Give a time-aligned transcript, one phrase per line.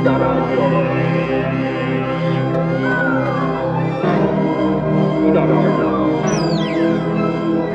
[0.00, 0.64] udaraku
[5.28, 5.92] udara segar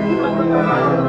[0.01, 1.05] udara segar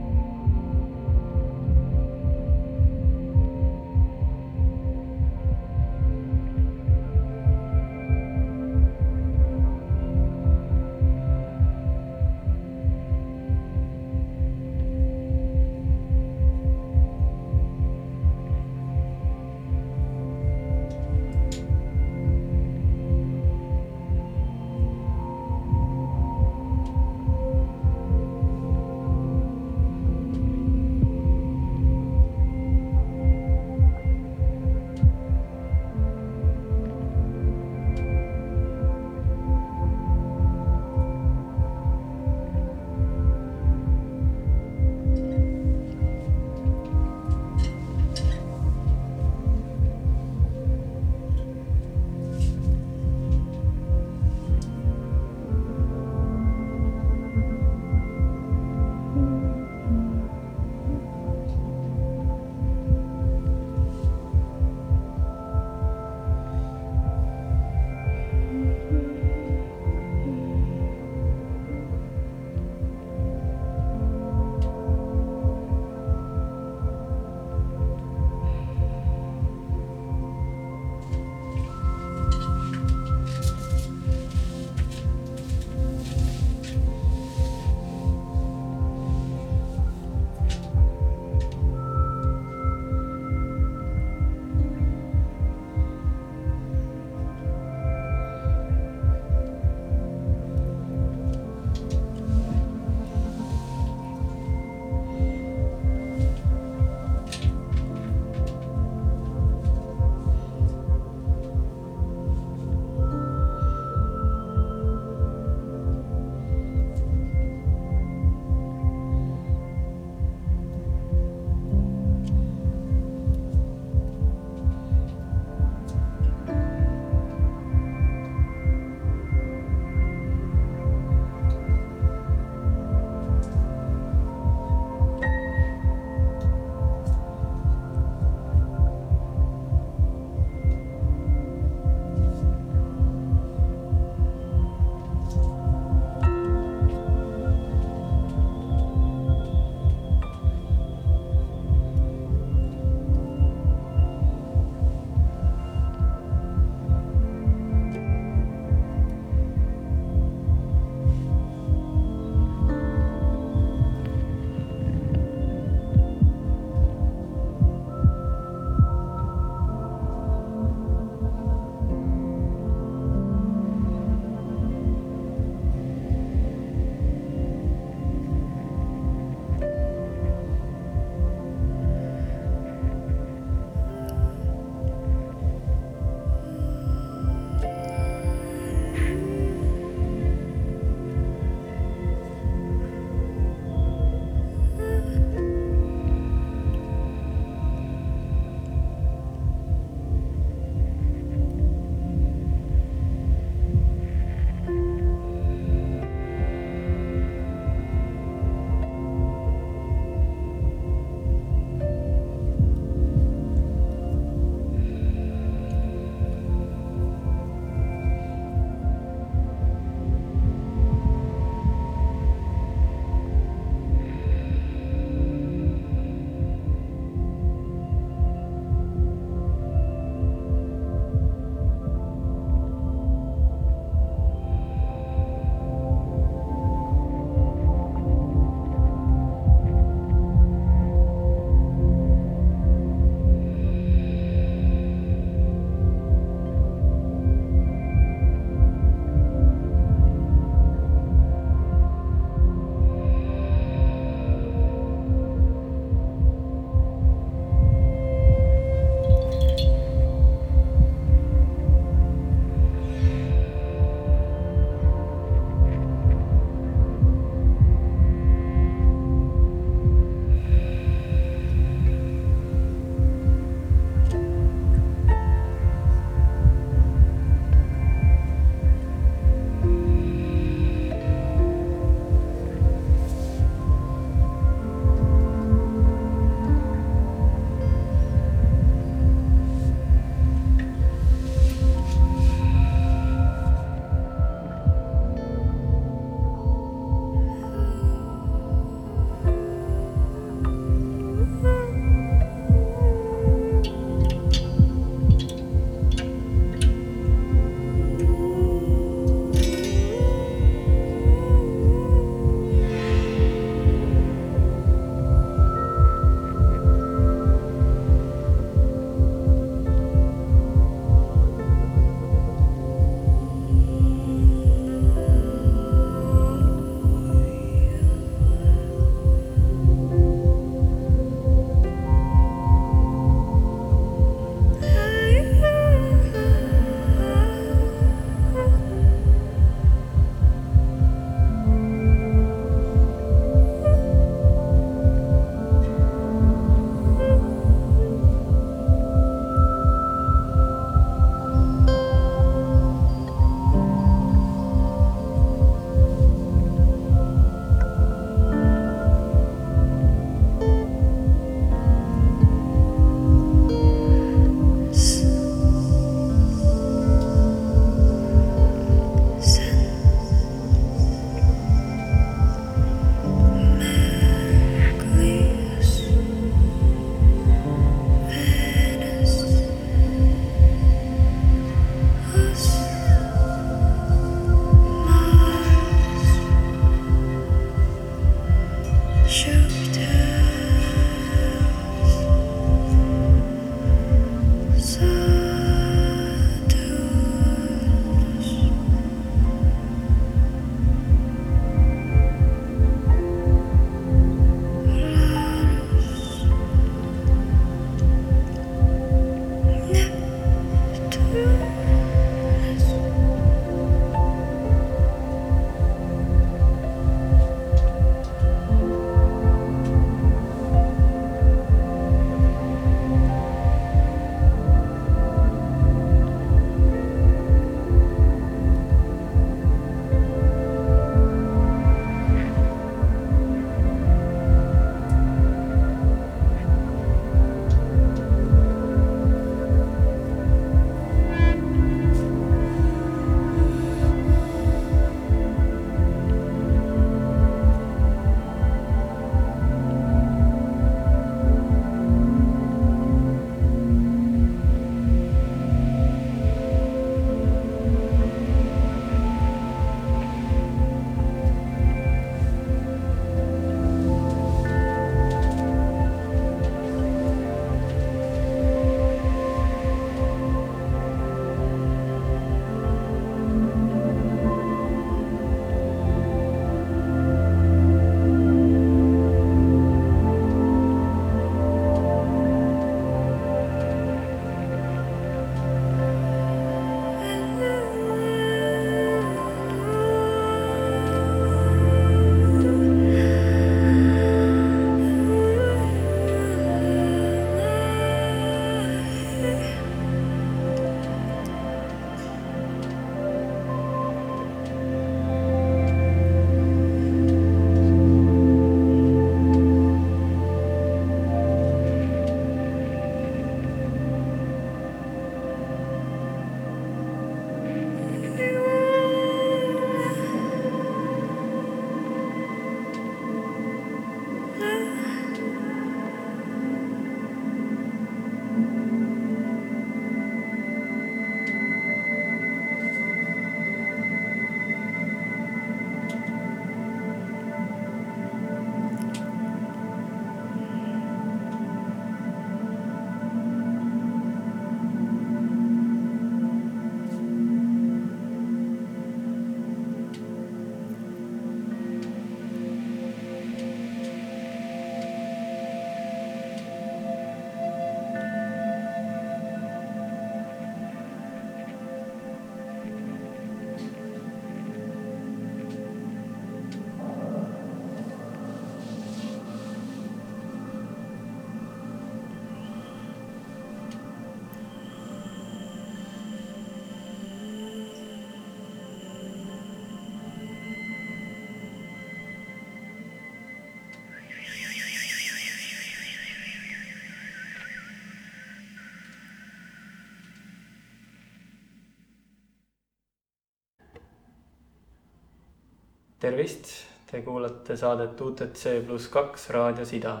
[596.02, 596.48] tervist,
[596.90, 600.00] te kuulate saadet UTC pluss kaks raadios Ida.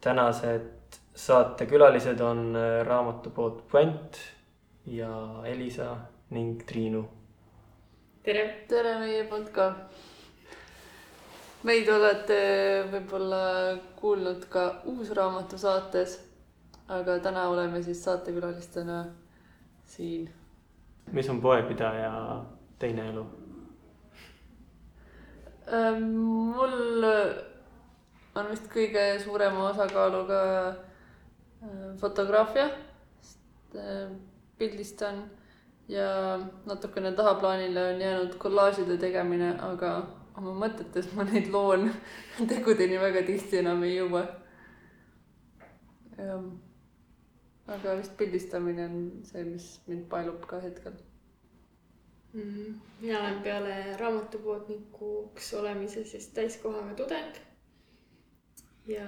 [0.00, 4.16] tänased saatekülalised on äh, raamatupood Puent
[4.86, 5.96] ja Elisa
[6.30, 7.04] ning Triinu.
[8.22, 8.64] tere!
[8.68, 9.68] tere meie poolt ka.
[11.68, 12.40] meid olete
[12.94, 13.42] võib-olla
[14.00, 14.64] kuulnud ka
[14.94, 16.16] Uusraamatu saates,
[16.88, 19.04] aga täna oleme siis saatekülalistena
[19.84, 20.30] siin.
[21.12, 22.42] mis on poepidaja
[22.78, 23.41] teine elu?
[25.70, 26.08] Ähm,
[26.56, 27.04] mul
[28.34, 30.40] on vist kõige suurema osakaaluga
[30.72, 32.66] äh, fotograafia,
[33.22, 34.08] sest äh,
[34.58, 35.22] pildistan
[35.88, 39.92] ja natukene tahaplaanile on jäänud kollaažide tegemine, aga
[40.40, 41.90] oma mõtetes ma neid loon
[42.50, 44.26] tegudeni väga tihti enam ei jõua.
[47.72, 50.98] aga vist pildistamine on see, mis mind paelub ka hetkel
[52.32, 52.80] mm,.
[53.00, 57.36] mina olen peale raamatupoodnikuks olemise siis täiskohaga tudeng.
[58.86, 59.06] ja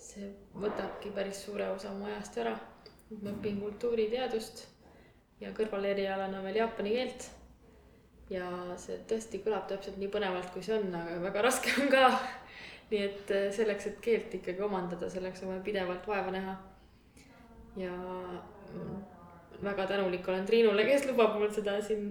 [0.00, 2.56] see võtabki päris suure osa mu ajast ära.
[3.22, 4.66] ma õpin kultuuriteadust
[5.40, 7.30] ja kõrvalerialana veel jaapani keelt.
[8.30, 8.46] ja
[8.78, 12.10] see tõesti kõlab täpselt nii põnevalt, kui see on, aga väga raske on ka.
[12.90, 16.56] nii et äh, selleks, et keelt ikkagi omandada, selleks on vaja pidevalt vaeva näha.
[17.76, 17.94] ja
[19.64, 22.08] väga tänulik olen Triinule, kes lubab mul seda siin,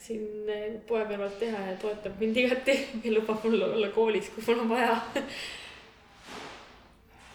[0.00, 0.48] siin
[0.88, 4.74] poe kõrvalt teha ja toetab mind igati ja lubab mul olla koolis, kui mul on
[4.74, 4.96] vaja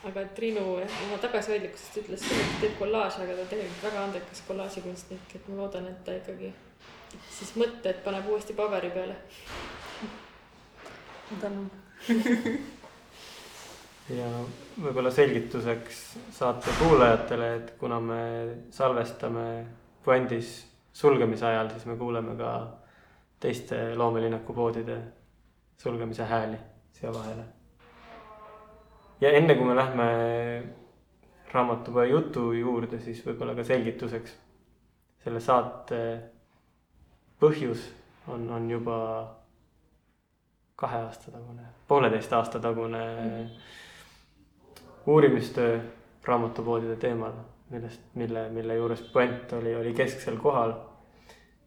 [0.09, 5.49] aga Triinu oma tagasihoidlikkusest ütles et teeb kollaaže, aga ta tegelikult väga andekas kollaažikunstnik, et
[5.49, 6.49] ma loodan, et ta ikkagi
[7.29, 9.15] siis mõtted paneb uuesti paberi peale.
[11.41, 11.71] tänan.
[14.17, 14.29] ja
[14.81, 16.01] võib-olla selgituseks
[16.35, 18.21] saate kuulajatele, et kuna me
[18.73, 19.47] salvestame
[20.03, 20.53] puändis
[20.93, 22.51] sulgemise ajal, siis me kuuleme ka
[23.39, 25.00] teiste loomelinnaku poodide
[25.81, 26.59] sulgemise hääli
[26.93, 27.50] siia vahele
[29.21, 30.07] ja enne kui me lähme
[31.53, 34.38] raamatupoe jutu juurde, siis võib-olla ka selgituseks.
[35.21, 35.97] selle saate
[37.41, 37.83] põhjus
[38.27, 38.97] on, on juba
[40.75, 43.50] kahe aasta tagune, pooleteist aasta tagune mm.
[45.08, 45.79] Uurimistöö
[46.25, 47.34] raamatupoodide teemal,
[47.70, 50.74] millest, mille, mille juures puent oli, oli kesksel kohal.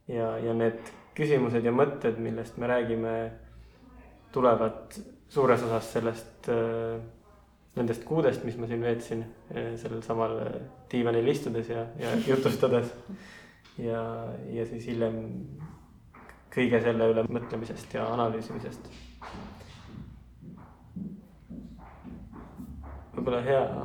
[0.08, 3.14] ja, ja need küsimused ja mõtted, millest me räägime,
[4.32, 4.96] tulevad
[5.28, 7.00] suures osas sellest äh,
[7.74, 9.24] nendest kuudest, mis ma siin veetsin
[9.54, 10.58] eh, sellel samal eh,
[10.92, 12.92] diivanil istudes ja, ja jutustades.
[13.78, 14.02] ja,
[14.54, 15.16] ja siis hiljem
[16.54, 18.86] kõige selle üle mõtlemisest ja analüüsimisest.
[23.24, 23.84] Võib-olla hea,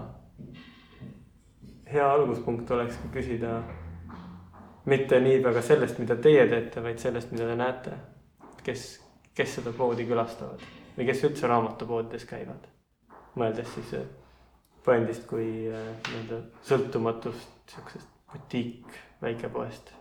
[1.94, 3.62] hea alguspunkt olekski küsida
[4.90, 7.92] mitte nii väga sellest, mida teie teete, vaid sellest, mida te näete.
[8.64, 9.00] kes,
[9.34, 10.62] kes seda poodi külastavad
[10.98, 12.68] või kes üldse raamatupoodides käivad
[13.40, 13.94] mõeldes siis
[14.84, 19.96] brändist kui äh, nii-öelda sõltumatust siuksest butiik väikepoest?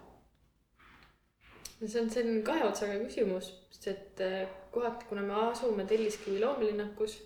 [1.78, 7.20] see on selline kahe otsaga küsimus, sest et äh, kohati, kuna me asume Telliskivi loomelinnakus,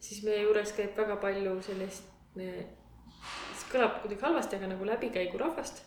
[0.00, 2.64] siis meie juures käib väga palju sellist, see
[3.72, 5.82] kõlab kuidagi halvasti, aga nagu läbikäigurahvast.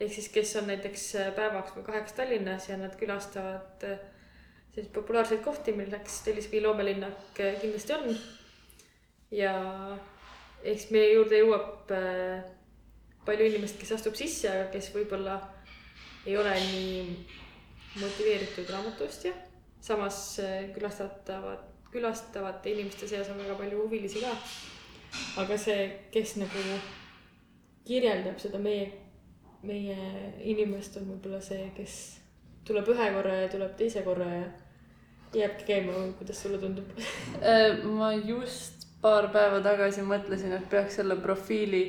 [0.00, 3.84] ehk siis, kes on näiteks äh, päevaks või kaheks Tallinnas ja nad külastavad
[4.72, 8.16] selliseid populaarseid kohti, milleks Telliskivi loomelinnak kindlasti on
[9.32, 9.52] ja
[10.64, 12.44] eks meie juurde jõuab äh,
[13.26, 15.38] palju inimest, kes astub sisse, aga kes võib-olla
[16.26, 17.02] ei ole nii
[18.00, 19.32] motiveeritud raamatuostja.
[19.82, 24.32] samas äh, külastatavad, külastavate inimeste seas on väga palju huvilisi ka.
[25.42, 26.64] aga see, kes nagu
[27.86, 28.90] kirjeldab seda meie,
[29.62, 29.96] meie
[30.40, 31.96] inimest, on võib-olla see, kes
[32.66, 34.44] tuleb ühe korra ja tuleb teise korra ja
[35.34, 41.16] jääbki käima, kuidas sulle tundub äh, ma just paar päeva tagasi mõtlesin, et peaks selle
[41.20, 41.82] profiili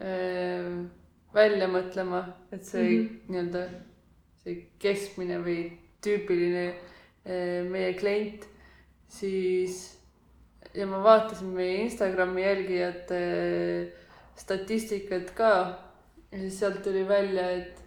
[0.00, 0.70] äh,
[1.34, 3.20] välja mõtlema, et see mm -hmm.
[3.28, 3.66] nii-öelda
[4.42, 5.60] see keskmine või
[6.04, 8.48] tüüpiline äh, meie klient,
[9.08, 9.94] siis
[10.74, 14.04] ja ma vaatasin meie Instagrami jälgijate äh,
[14.36, 15.52] statistikat ka
[16.32, 17.80] ja siis sealt tuli välja, et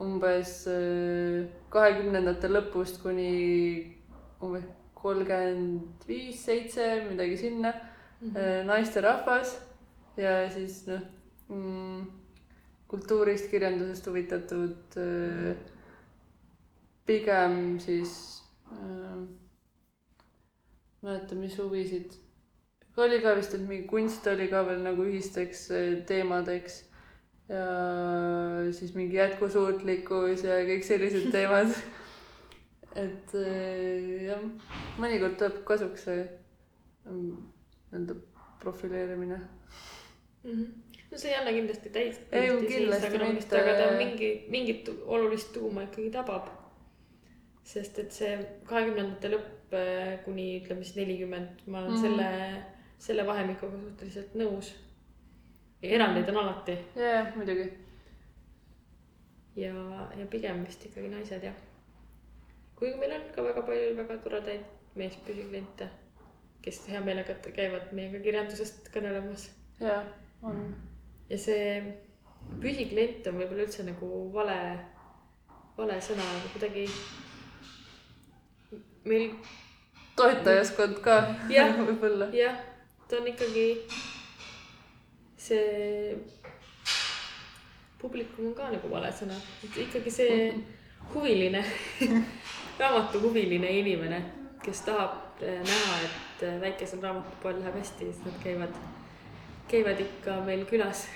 [0.00, 3.28] umbes äh, kahekümnendate lõpust kuni
[4.42, 4.64] umbes
[5.04, 8.30] kolmkümmend viis, seitse, midagi sinna mm.
[8.30, 8.64] -hmm.
[8.64, 9.58] naisterahvas
[10.16, 11.02] ja siis noh
[11.48, 12.06] mm,
[12.88, 14.96] kultuurist, kirjandusest huvitatud
[17.06, 19.43] pigem siis äh,,
[21.04, 22.16] mäleta, mis huvisid.
[22.96, 26.84] oli ka vist, et mingi kunst oli ka veel nagu ühisteks äh, teemadeks.
[27.48, 27.64] ja
[28.72, 31.74] siis mingi jätkusuutlikkus ja kõik sellised teemad
[32.94, 34.42] et äh, jah,
[35.02, 36.22] mõnikord tuleb kasuks see
[37.10, 37.36] mm,
[37.90, 38.16] nii-öelda
[38.62, 39.40] profileerimine.
[40.44, 40.50] mm.
[40.50, 41.00] -hmm.
[41.10, 42.20] no see ei anna kindlasti täis.
[42.32, 43.60] Ei, kindlasti mitte.
[43.60, 46.48] aga ta mingi, mingit olulist tuuma ikkagi tabab.
[47.64, 48.32] sest et see
[48.68, 49.63] kahekümnendate lõpp
[50.24, 52.28] kuni ütleme siis nelikümmend, ma olen mm selle,
[52.98, 54.74] selle vahemikuga suhteliselt nõus.
[55.82, 57.66] erandeid on alati jaa, muidugi.
[59.56, 59.74] ja,
[60.18, 61.58] ja pigem vist ikkagi naised jah.
[62.76, 65.88] kuigi meil on ka väga palju väga toredaid meespüsikliente,
[66.62, 69.50] kes hea meelega käivad meiega kirjandusest kõnelemas
[69.80, 70.02] jaa,
[70.42, 70.64] on.
[71.28, 71.68] ja see
[72.62, 74.58] püsiklient on võib-olla üldse nagu vale,
[75.78, 76.86] vale sõna, nagu kuidagi.
[79.04, 79.30] Meil
[80.16, 81.76] toetajaskond ka Jah.
[81.88, 82.30] võib-olla.
[82.32, 82.56] jah,
[83.08, 83.66] ta on ikkagi
[85.44, 86.16] see
[88.04, 90.38] publikum on ka nagu vale sõna, et ikkagi see
[91.14, 91.62] huviline,
[92.80, 94.20] raamatuhuviline inimene,
[94.64, 98.76] kes tahab eh, näha, et eh, väikesel raamatupoel läheb hästi, siis nad käivad,
[99.72, 101.06] käivad ikka meil külas.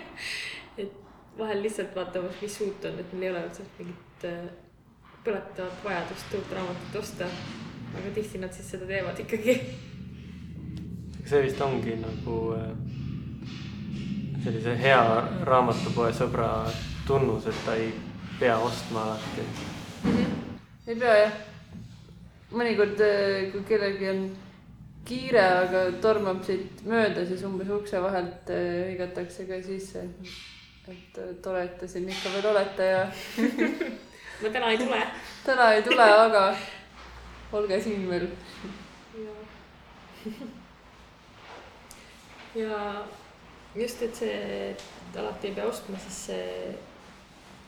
[0.82, 0.92] et
[1.38, 4.48] vahel lihtsalt vaatamas, mis uut on, et meil ei ole üldse mingit eh,
[5.26, 7.28] põletavat vajadust uut raamatut osta.
[7.96, 9.60] aga tihti nad siis seda teevad ikkagi
[11.26, 12.70] see vist ongi nagu äh,
[14.44, 15.02] sellise hea
[15.48, 16.50] raamatupoe sõbra
[17.06, 17.90] tunnus, et ta ei
[18.38, 19.46] pea ostma alati.
[20.86, 21.38] ei pea jah.
[22.54, 23.02] mõnikord,
[23.52, 24.22] kui kellelgi on
[25.06, 30.06] kiire, aga tormab siit mööda, siis umbes ukse vahelt eh, hõigatakse ka sisse.
[30.86, 33.02] et tore, et te siin ikka veel olete ja
[34.42, 35.02] ma täna ei tule.
[35.44, 36.56] täna ei tule, aga
[37.52, 38.26] olge siin veel.
[42.54, 43.04] ja
[43.74, 46.74] just, et see, et alati ei pea ostma, siis see,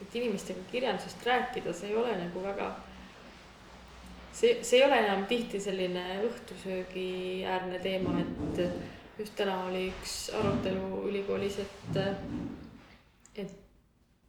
[0.02, 2.68] et inimestega kirjandusest rääkida, see ei ole nagu väga.
[4.32, 10.18] see, see ei ole enam tihti selline õhtusöögi äärne teema, et just täna oli üks
[10.36, 11.96] arutelu ülikoolis, et,
[13.34, 13.56] et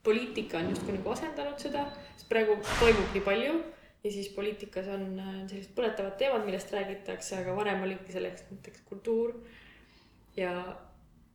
[0.04, 1.84] poliitika on justkui nagu asendanud seda,
[2.30, 3.58] praegu toimub nii palju
[4.04, 8.86] ja siis poliitikas on äh, sellised põletavad teemad, millest räägitakse, aga varem oligi selleks näiteks
[8.90, 9.34] kultuur.
[10.38, 10.54] ja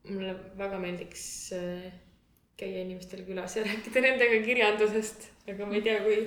[0.08, 1.92] mulle väga meeldiks äh,
[2.56, 6.18] käia inimestel külas ja rääkida nendega kirjandusest, aga ma ei tea, kui,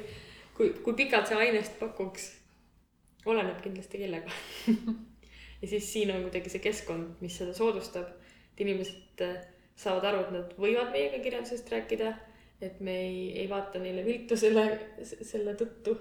[0.57, 2.31] kui, kui pikalt see ainest pakuks.
[3.25, 4.31] oleneb kindlasti kellega.
[5.61, 8.13] ja siis siin on kuidagi see keskkond, mis seda soodustab,
[8.53, 9.39] et inimesed äh,
[9.77, 12.13] saavad aru, et nad võivad meiega kirjandusest rääkida,
[12.61, 14.65] et me ei, ei vaata neile viltu selle,
[15.03, 15.93] selle tõttu.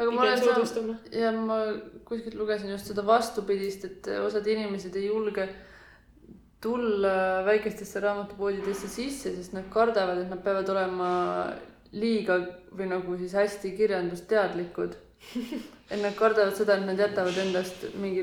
[0.00, 1.58] aga ma olen saanud ja ma
[2.08, 5.48] kuskilt lugesin just seda vastupidist, et osad inimesed ei julge
[6.60, 11.10] tulla väikestesse raamatupoodidesse sisse, sest nad kardavad, et nad peavad olema
[11.96, 12.36] liiga
[12.76, 14.98] või nagu siis hästi kirjandusteadlikud.
[15.90, 18.22] et nad kardavad seda, et nad jätavad endast mingi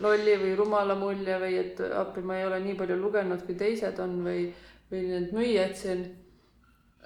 [0.00, 4.00] lolli või rumala mulje või et appi, ma ei ole nii palju lugenud, kui teised
[4.00, 4.46] on või,
[4.92, 6.06] või need müüjad siin.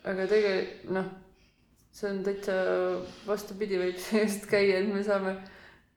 [0.05, 1.11] Aga tegelikult noh,
[1.93, 2.57] see on täitsa
[3.27, 5.37] vastupidi, võib just käia, et me saame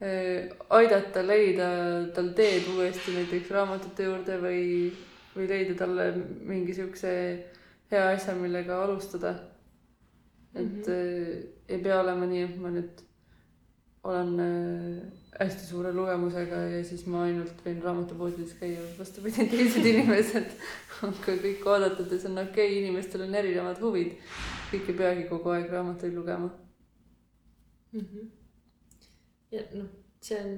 [0.04, 1.70] eh, aidata leida
[2.16, 4.64] tal teed uuesti näiteks raamatute juurde või,
[5.36, 6.12] või leida talle
[6.46, 7.12] mingi siukse
[7.92, 9.36] hea asja, millega alustada.
[10.56, 10.84] et mm.
[10.84, 11.48] -hmm.
[11.68, 13.02] ei pea olema nii, et ma nüüd
[14.06, 15.02] olen eh,
[15.40, 20.54] hästi suure lugemusega ja siis ma ainult võin raamatupoodides käia, vastupidi, teised inimesed
[21.04, 24.16] on ka kõik oodatud ja see on okei okay,, inimestel on erinevad huvid.
[24.72, 26.50] kõik ei peagi kogu aeg raamatuid lugema.
[27.96, 28.32] Mhm.
[29.56, 29.92] ja noh,
[30.24, 30.56] see on,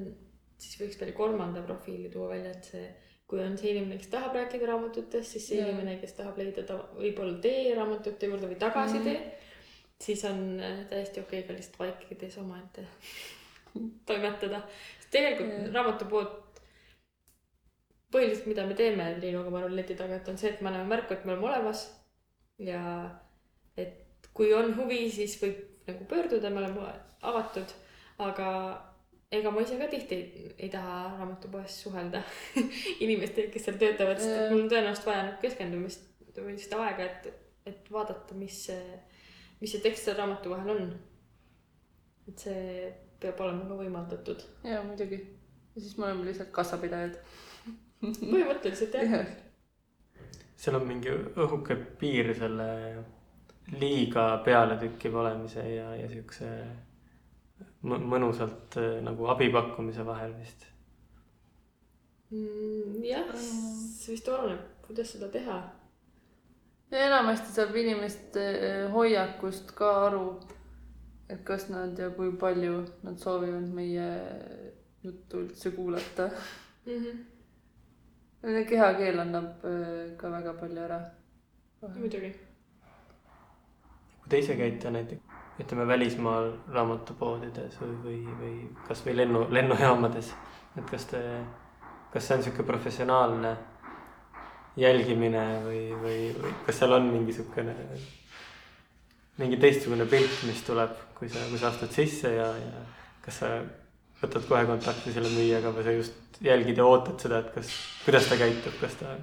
[0.57, 2.85] siis võiks veel kolmanda profiili tuua välja, et see,
[3.29, 5.67] kui on see inimene, kes tahab rääkida raamatutest, siis see Jaa.
[5.67, 9.25] inimene, kes tahab leida ta võib-olla tee raamatute juurde või tagasitee mm.
[9.25, 9.97] -hmm.
[10.05, 12.85] siis on äh, täiesti okei ka lihtsalt vaikides omaette
[14.09, 14.63] toimetada,
[14.97, 15.71] sest tegelikult Jaa.
[15.77, 16.35] raamatupood.
[18.11, 21.13] põhiliselt, mida me teeme Triinuga, ma arvan, leti tagant on see, et me anname märku,
[21.13, 21.87] et me oleme olemas
[22.63, 22.81] ja
[23.77, 26.93] et kui on huvi, siis võib nagu pöörduda, me oleme
[27.27, 27.73] avatud,
[28.23, 28.49] aga
[29.31, 32.21] ega ma ise ka tihti ei, ei taha raamatupoes suhelda
[33.05, 36.05] inimestega, kes seal töötavad, sest et mul on tõenäoliselt vaja nagu keskendumist
[36.37, 37.27] või seda aega, et,
[37.67, 38.99] et vaadata, mis see,
[39.61, 40.93] mis see tekst seal raamatu vahel on.
[42.27, 42.63] et see
[43.21, 44.45] peab olema ka võimaldatud.
[44.63, 45.19] jaa, muidugi.
[45.75, 47.19] ja siis me oleme lihtsalt kassapidajad.
[48.01, 49.11] põhimõtteliselt jah.
[49.17, 49.35] jah,
[50.57, 52.69] seal on mingi õhuke piir selle
[53.79, 56.49] liiga pealetükkiv olemise ja, ja siukse
[57.83, 60.65] mõ- mõnusalt äh, nagu abi pakkumise vahel vist.
[62.31, 65.57] Mm, jah, see vist oleneb, kuidas seda teha.
[66.91, 70.39] ja enamasti saab inimeste eh, hoiakust ka aru.
[71.29, 74.07] Et kas nad ja kui palju nad soovivad meie
[75.03, 76.29] juttu üldse kuulata
[76.85, 76.93] mm.
[76.93, 78.65] -hmm.
[78.69, 80.99] kehakeel annab äh, ka väga palju ära.
[81.95, 82.33] muidugi.
[84.19, 85.21] kui te ise käite näiteks,
[85.59, 88.55] ütleme välismaal raamatupoodides või, või, või
[88.87, 90.33] kasvõi lennu, lennujaamades,
[90.77, 91.21] et kas te,
[92.13, 93.57] kas see on sihuke professionaalne
[94.77, 97.75] jälgimine või, või, või kas seal on mingi sihukene,
[99.37, 102.83] mingi teistsugune pilt, mis tuleb, kui sa, kui sa astud sisse ja, ja
[103.25, 103.51] kas sa
[104.21, 107.71] võtad kohe kontakti selle müüjaga või sa just jälgid ja ootad seda, et kas,
[108.05, 109.15] kuidas ta käitub, kas ta,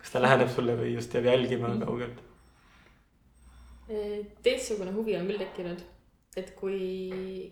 [0.00, 2.26] kas ta läheneb sulle või just jääb jälgima kaugelt?
[4.44, 5.80] teistsugune huvi on küll tekkinud,
[6.38, 6.82] et kui,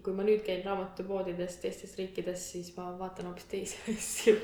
[0.05, 4.37] kui ma nüüd käin raamatupoodides teistes riikides, siis ma vaatan hoopis teisi asju.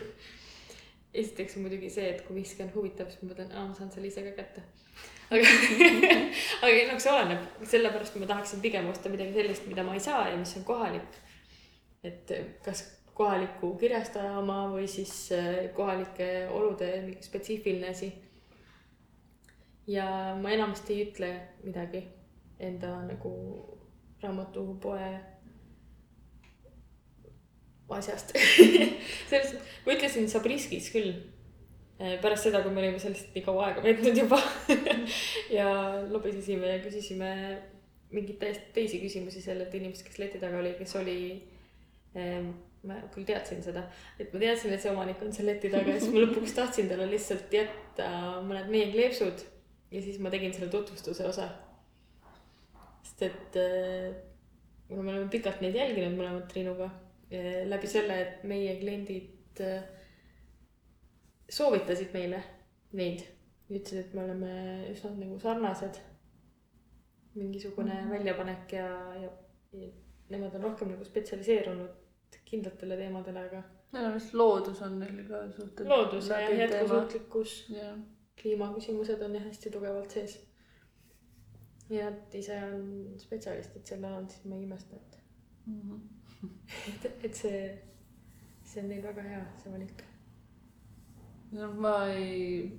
[1.15, 4.11] esiteks muidugi see, et kui miski on huvitav, siis ma mõtlen, aa, ma saan selle
[4.11, 4.65] ise ka kätte.
[5.31, 5.53] Aga,
[6.63, 10.03] aga ei, noh, see oleneb, sellepärast ma tahaksin pigem osta midagi sellist, mida ma ei
[10.05, 11.23] saa ja mis on kohalik.
[12.05, 12.31] et
[12.65, 18.11] kas kohaliku kirjastaja oma või siis eh, kohalike olude mingi spetsiifiline asi
[19.87, 20.07] ja
[20.41, 21.31] ma enamasti ei ütle
[21.63, 22.03] midagi
[22.59, 23.31] enda nagu
[24.23, 25.09] raamatupoe
[27.95, 28.33] asjast
[29.31, 31.13] sellest, ma ütlesin Sabriskis küll.
[31.99, 34.41] Pärast seda, kui me olime sellest nii kaua aega veetnud juba
[35.59, 35.69] ja
[36.11, 37.31] lobisesime ja küsisime
[38.15, 41.19] mingeid täiesti teisi küsimusi sellelt inimeselt, kes leti taga oli, kes oli
[42.19, 42.51] ähm,
[42.85, 43.87] ma küll teadsin seda,
[44.21, 46.91] et ma teadsin, et see omanik on seal leti taga ja siis ma lõpuks tahtsin
[46.91, 48.09] talle lihtsalt jätta
[48.45, 49.45] mõned meie kleepsud
[49.95, 51.49] ja siis ma tegin selle tutvustuse osa.
[53.05, 54.15] sest et äh,
[54.89, 59.85] kuna me oleme pikalt neid jälginud mõlemad Triinuga äh, läbi selle, et meie kliendid äh,
[61.51, 62.43] soovitasid meile
[62.93, 63.25] neid,
[63.71, 64.51] ütlesid, et me oleme
[64.93, 66.01] üsna nagu sarnased.
[67.35, 68.01] mingisugune mm.
[68.01, 68.11] -hmm.
[68.11, 69.31] väljapanek ja, ja,
[69.73, 69.89] ja
[70.29, 71.91] nemad on rohkem nagu spetsialiseerunud
[72.45, 75.89] kindlatele teemadele, aga minu arust loodus on neil ka suhteliselt.
[75.89, 77.99] loodus ja jätkusuutlikkus, jah,
[78.43, 80.39] kliimaküsimused on jah hästi tugevalt sees.
[81.91, 85.19] ja nad ise on spetsialistid selle alal, siis ma ei imesta, et,
[85.67, 86.01] Mhm.
[87.05, 87.61] et, et see,
[88.65, 90.05] see on neil väga hea, see valik.
[91.55, 92.73] No ma ei,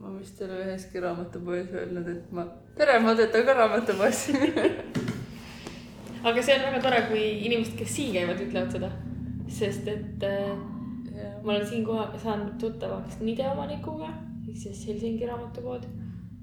[0.00, 2.44] ma vist ei ole üheski raamatupoes öelnud, et ma,
[2.76, 4.26] tere, ma töötan ka raamatupoes
[6.28, 8.90] aga see on väga tore, kui inimesed, kes siin käivad, ütlevad seda.
[9.52, 10.52] sest et äh,
[11.42, 14.08] ma olen siinkohal saanud tuttavaks Nide omanikuga,
[14.48, 15.88] ehk siis Helsingi raamatupood,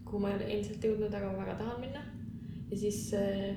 [0.05, 2.03] kuhu ma ei ole endiselt jõudnud, aga ma väga tahan minna.
[2.71, 3.55] ja siis äh,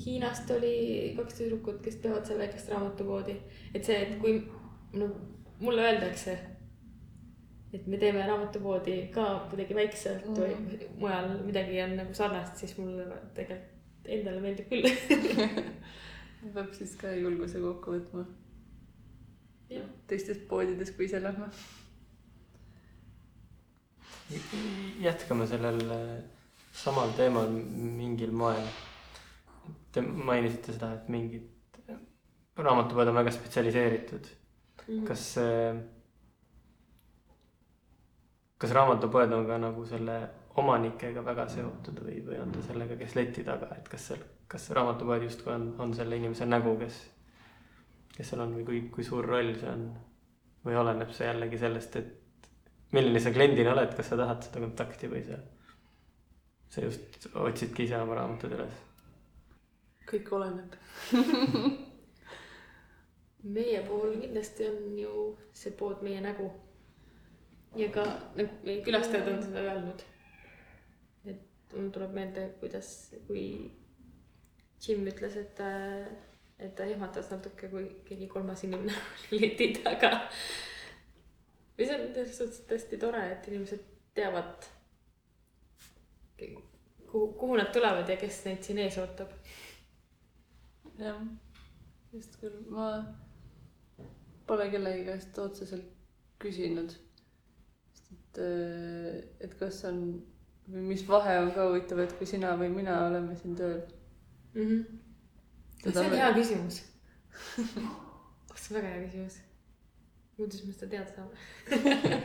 [0.00, 3.36] Hiinast oli kaks tüdrukut, kes teevad seal väikest raamatupoodi,
[3.74, 4.38] et see, et kui
[4.96, 5.10] no
[5.60, 6.38] mulle öeldakse,
[7.72, 10.36] et me teeme raamatupoodi ka kuidagi väikselt mm.
[10.40, 13.06] või mujal midagi on nagu sarnast, siis mulle
[13.36, 13.78] tegelikult
[14.10, 14.88] endale meeldib küll.
[16.54, 18.24] peab siis ka julguse kokku võtma
[20.10, 21.48] teistes poodides, kui ise lähme.
[25.02, 26.18] jätkame sellel äh,
[26.74, 28.66] samal teemal mingil moel.
[29.92, 31.48] Te mainisite seda, et mingid
[32.60, 34.28] raamatupoed on väga spetsialiseeritud.
[35.06, 35.72] kas see,
[38.60, 40.18] kas raamatupoed on ka nagu selle
[40.60, 44.68] omanikega väga seotud või, või on ta sellega, kes leti taga, et kas seal, kas
[44.76, 47.00] raamatupoed justkui on, on selle inimese nägu, kes,
[48.16, 49.90] kes seal on või kui, kui suur roll see on?
[50.60, 52.48] või oleneb see jällegi sellest, et
[52.92, 55.38] milline sa kliendina oled, kas sa tahad seda kontakti või sa,
[56.68, 58.82] sa just otsidki ise oma raamatud üles?
[60.10, 60.74] kõik oleneb.
[63.56, 65.12] meie puhul kindlasti on ju
[65.56, 66.50] see pood meie nägu.
[67.76, 70.02] Ja ka meie külastajad on seda öelnud.
[71.30, 72.90] et mul tuleb meelde, kuidas,
[73.26, 73.44] kui
[74.80, 75.68] Jim ütles, et ta,
[76.58, 78.96] et ta ehmatas natuke, kui keegi kolmas inimene
[79.30, 80.12] oli leti taga.
[81.78, 83.84] või see on selles suhtes tõesti tore, et inimesed
[84.16, 84.66] teavad,
[87.10, 89.32] kuhu, kuhu nad tulevad ja kes neid siin ees ootab.
[90.98, 91.20] jah,
[92.12, 92.90] just küll, ma
[94.50, 95.92] pole kellegi käest otseselt
[96.42, 96.96] küsinud.
[98.38, 100.02] et, et kas on
[100.70, 103.80] või mis vahe on ka huvitav, et kui sina või mina oleme siin tööl.
[104.54, 104.66] mm.
[104.66, 104.84] -hmm.
[105.80, 106.82] See on me- hea küsimus
[107.58, 108.54] oh.
[108.60, 109.40] see on väga hea küsimus.
[110.36, 111.34] kuidas me seda teada saame?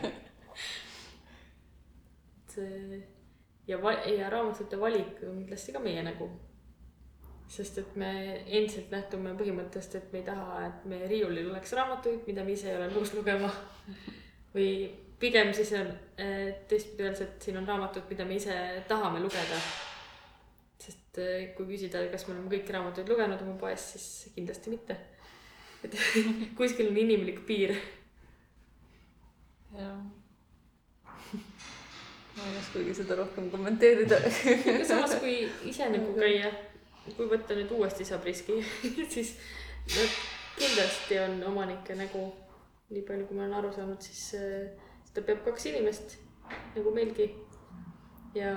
[2.54, 3.02] see
[3.68, 6.28] ja va- ja raamatute valik on kindlasti ka meie nägu.
[7.48, 8.10] sest et me
[8.46, 12.70] endiselt lähtume põhimõttest, et me ei taha, et meie riiulil oleks raamatuid, mida me ise
[12.70, 13.50] ei ole nõus lugema.
[14.54, 14.70] või
[15.20, 18.56] pigem siis on eh, teistpidi öeldes, et siin on raamatud, mida me ise
[18.88, 19.60] tahame lugeda.
[20.80, 24.96] sest eh, kui küsida, kas me oleme kõiki raamatuid lugenud oma poes, siis kindlasti mitte.
[25.84, 25.96] et
[26.58, 27.74] kuskil on inimlik piir.
[29.72, 29.98] jah.
[32.36, 34.20] ma ei oskagi seda rohkem kommenteerida
[34.84, 36.52] samas, kui ise nagu käia,
[37.16, 38.60] kui võtta nüüd uuesti saab riski
[39.14, 39.38] siis
[40.58, 42.26] kindlasti on omanike nägu,
[42.92, 44.34] nii palju, kui ma olen aru saanud, siis
[45.16, 46.18] seda peab kaks inimest
[46.76, 47.30] nagu meilgi
[48.36, 48.50] ja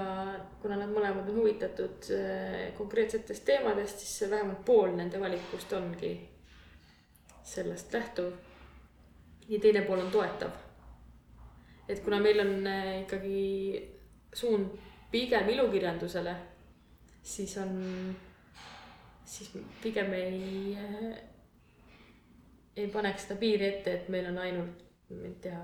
[0.60, 6.12] kuna nad mõlemad on huvitatud äh, konkreetsetest teemadest, siis vähemalt pool nende valikust ongi
[7.48, 8.34] sellest lähtuv.
[9.48, 10.52] ja teine pool on toetav.
[11.88, 13.90] et kuna meil on äh, ikkagi
[14.34, 14.76] suund
[15.12, 16.36] pigem ilukirjandusele,
[17.24, 18.16] siis on,
[19.26, 21.22] siis pigem ei, äh,
[22.76, 25.64] ei paneks seda piiri ette, et meil on ainult, ma ei tea,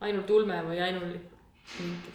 [0.00, 1.14] ainult ulme või ainult
[1.78, 2.14] mingi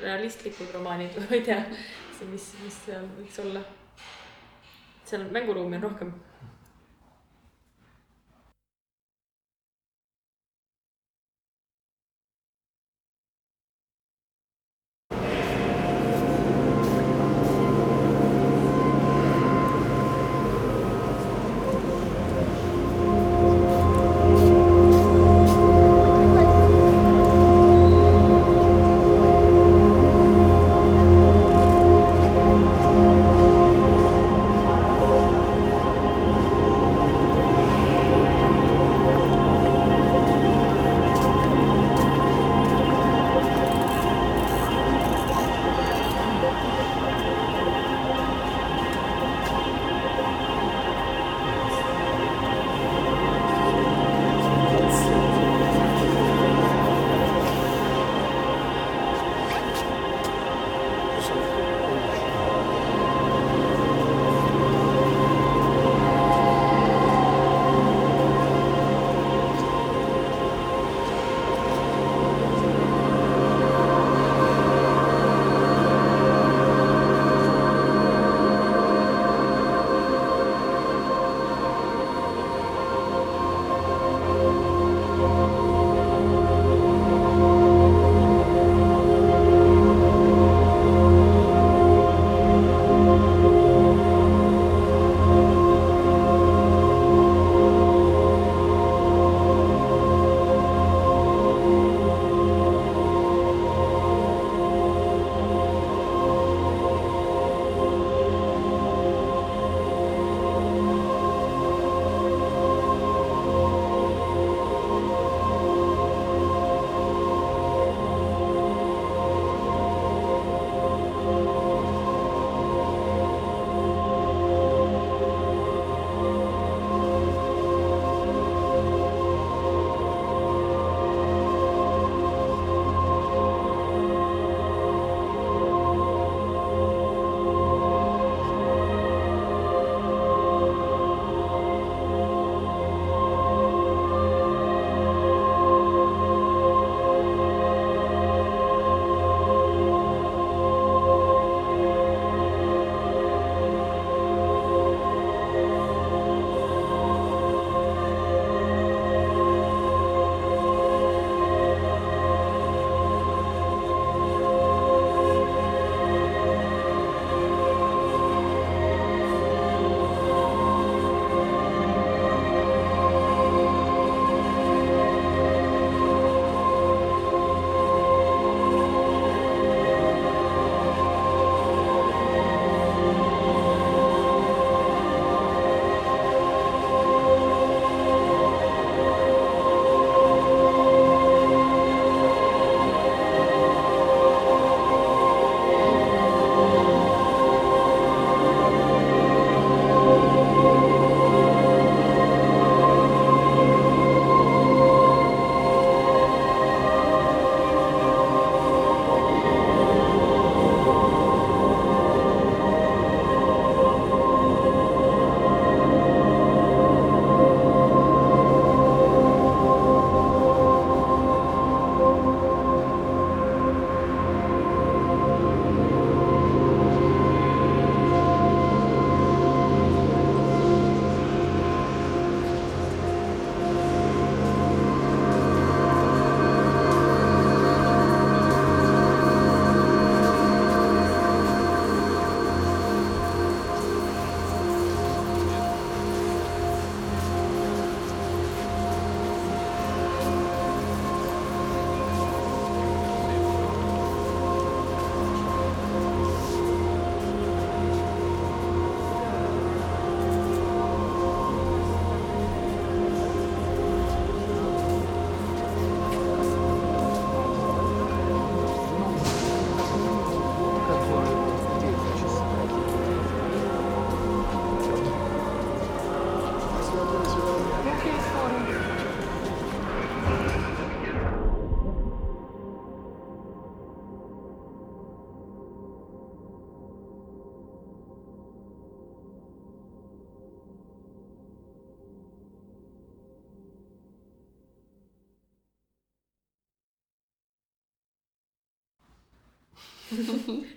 [0.00, 1.60] realistlikud romaanid või ma ei tea,
[2.30, 3.62] mis, mis seal võiks olla.
[5.04, 6.12] seal mänguruumi on rohkem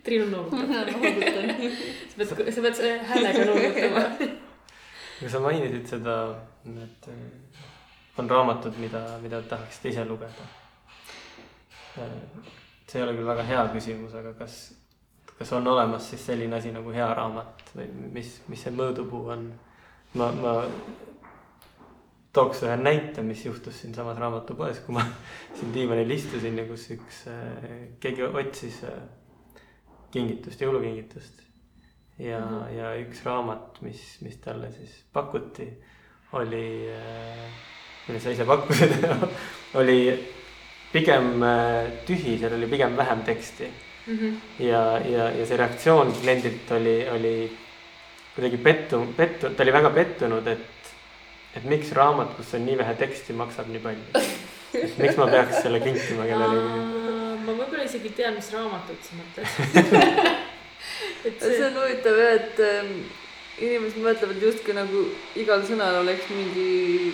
[0.03, 0.67] Triinu noogutan.
[2.27, 4.03] sa pead, sa pead häälega noogutama.
[5.21, 6.17] aga sa mainisid seda,
[6.83, 7.63] et äh,
[8.17, 10.45] on raamatud, mida, mida tahaksid ise lugeda.
[12.87, 14.57] see ei ole küll väga hea küsimus, aga kas,
[15.37, 17.87] kas on olemas siis selline asi nagu hea raamat või
[18.19, 19.47] mis, mis see mõõdupuu on?
[20.13, 20.53] ma, ma
[22.33, 25.07] tooks ühe näite, mis juhtus siinsamas raamatupoes, kui ma
[25.57, 27.25] siin diivanil istusin ja kus üks,
[28.03, 29.01] keegi otsis äh,
[30.13, 31.41] kingitust, jõulukingitust.
[32.19, 32.59] ja mm.
[32.59, 32.77] -hmm.
[32.77, 35.67] ja üks raamat, mis, mis talle siis pakuti,
[36.33, 36.89] oli,
[38.07, 38.93] mille sa ise pakkusid,
[39.81, 39.99] oli
[40.93, 43.71] pigem äh, tühi, seal oli pigem vähem teksti.
[44.05, 44.33] Mhm.
[44.59, 47.35] ja, ja, ja see reaktsioon kliendilt oli, oli
[48.35, 50.91] kuidagi pettu, pettu, ta oli väga pettunud, et,
[51.55, 54.25] et miks raamat, kus on nii vähe teksti, maksab nii palju.
[55.01, 56.92] miks ma peaks selle kinkima kellelegi.
[57.43, 59.47] Ma võib-olla isegi tean, mis raamatut sa mõtled.
[61.27, 62.95] et see see, on huvitav jah, et ähm,
[63.59, 65.05] inimesed mõtlevad justkui nagu
[65.39, 67.13] igal sõnal oleks mingi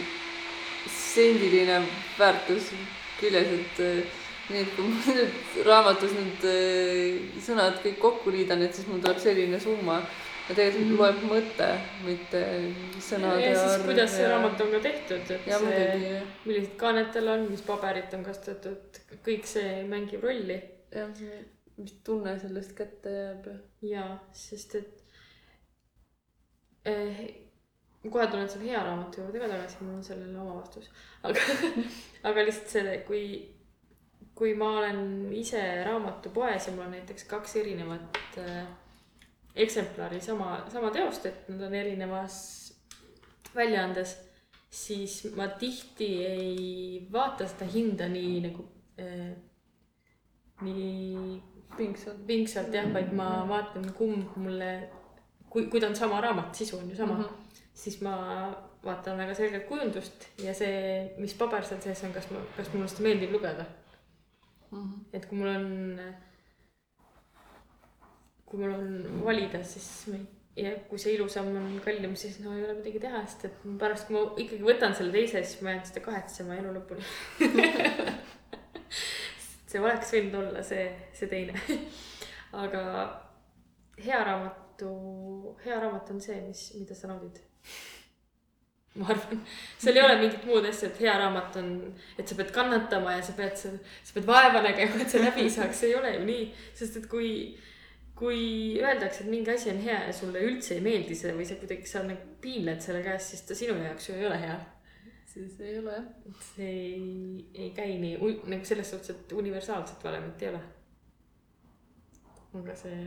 [0.94, 1.82] sendiline
[2.18, 2.72] väärtus
[3.20, 4.18] küljes, et äh,
[4.50, 9.02] nii et kui ma nüüd raamatus need äh, sõnad kõik kokku liidan, et siis mul
[9.04, 10.02] tuleb selline summa.
[10.50, 10.98] Ja tegelikult Mhm.
[10.98, 11.70] loeb mõte,
[12.06, 12.42] mitte
[13.06, 17.12] sõnad ja siis arv kuidas see raamat on ka tehtud, et ja see, millised kaaned
[17.14, 20.58] tal on, mis paberit on kasutatud, kõik see mängib rolli.
[20.92, 21.12] Jah,
[21.78, 23.60] mis tunne sellest kätte jääb ja
[23.92, 25.04] ja sest et
[26.90, 27.22] eh,
[28.10, 30.90] kohe tulen selle hea raamatu juurde ka tagasi, mul on sellele oma vastus,
[31.24, 31.40] aga,
[32.32, 33.24] aga lihtsalt see, kui,
[34.36, 38.64] kui ma olen ise raamatupoes ja mul on näiteks kaks erinevat eh,
[39.56, 42.40] eksemplari sama, sama teost, et nad on erinevas
[43.56, 44.16] väljaandes,
[44.70, 48.66] siis ma tihti ei vaata seda hinda nii nagu
[49.02, 49.32] eh,
[50.62, 51.42] nii
[51.78, 52.26] pingsalt.
[52.28, 54.72] pingsalt jah, vaid ma vaatan, kumb mulle,
[55.50, 57.24] kui, kui ta on sama raamat, sisu on ju sama mm.
[57.24, 57.62] -hmm.
[57.74, 58.16] siis ma
[58.84, 62.88] vaatan väga selgelt kujundust ja see, mis paber seal sees on, kas ma, kas mulle
[62.88, 63.66] seda meeldib lugeda.
[64.72, 65.06] Mhm.
[65.14, 66.00] et kui mul on,
[68.50, 70.26] kui mul on valida, siis ma ei,
[70.64, 74.08] ja kui see ilusam on kallim, siis no ei ole midagi teha, sest et pärast,
[74.08, 77.06] kui ma ikkagi võtan selle teise, siis ma jään seda kahetsema elu lõpuni.
[79.70, 81.54] see oleks võinud olla see, see teine.
[82.64, 82.82] aga
[84.02, 84.90] hea raamatu,
[85.66, 87.38] hea raamat on see, mis, mida sa naudid.
[89.00, 89.44] ma arvan,
[89.80, 91.70] seal ei ole mingit muud asja, et hea raamat on,
[92.20, 95.84] et sa pead kannatama ja sa pead, sa pead vaeva nägema, et see läbi saaks,
[95.84, 96.48] see ei ole ju nii,
[96.82, 97.30] sest et kui
[98.20, 101.56] kui öeldakse, et mingi asi on hea ja sulle üldse ei meeldi see või sa
[101.60, 104.58] kuidagi sa nagu piinled selle käes, siis ta sinu jaoks ju ei ole hea.
[105.30, 106.10] siis ei ole jah.
[106.28, 110.62] et see ei, ei käi nii nagu selles suhtes, et universaalset valemit ei ole.
[112.60, 113.00] aga see,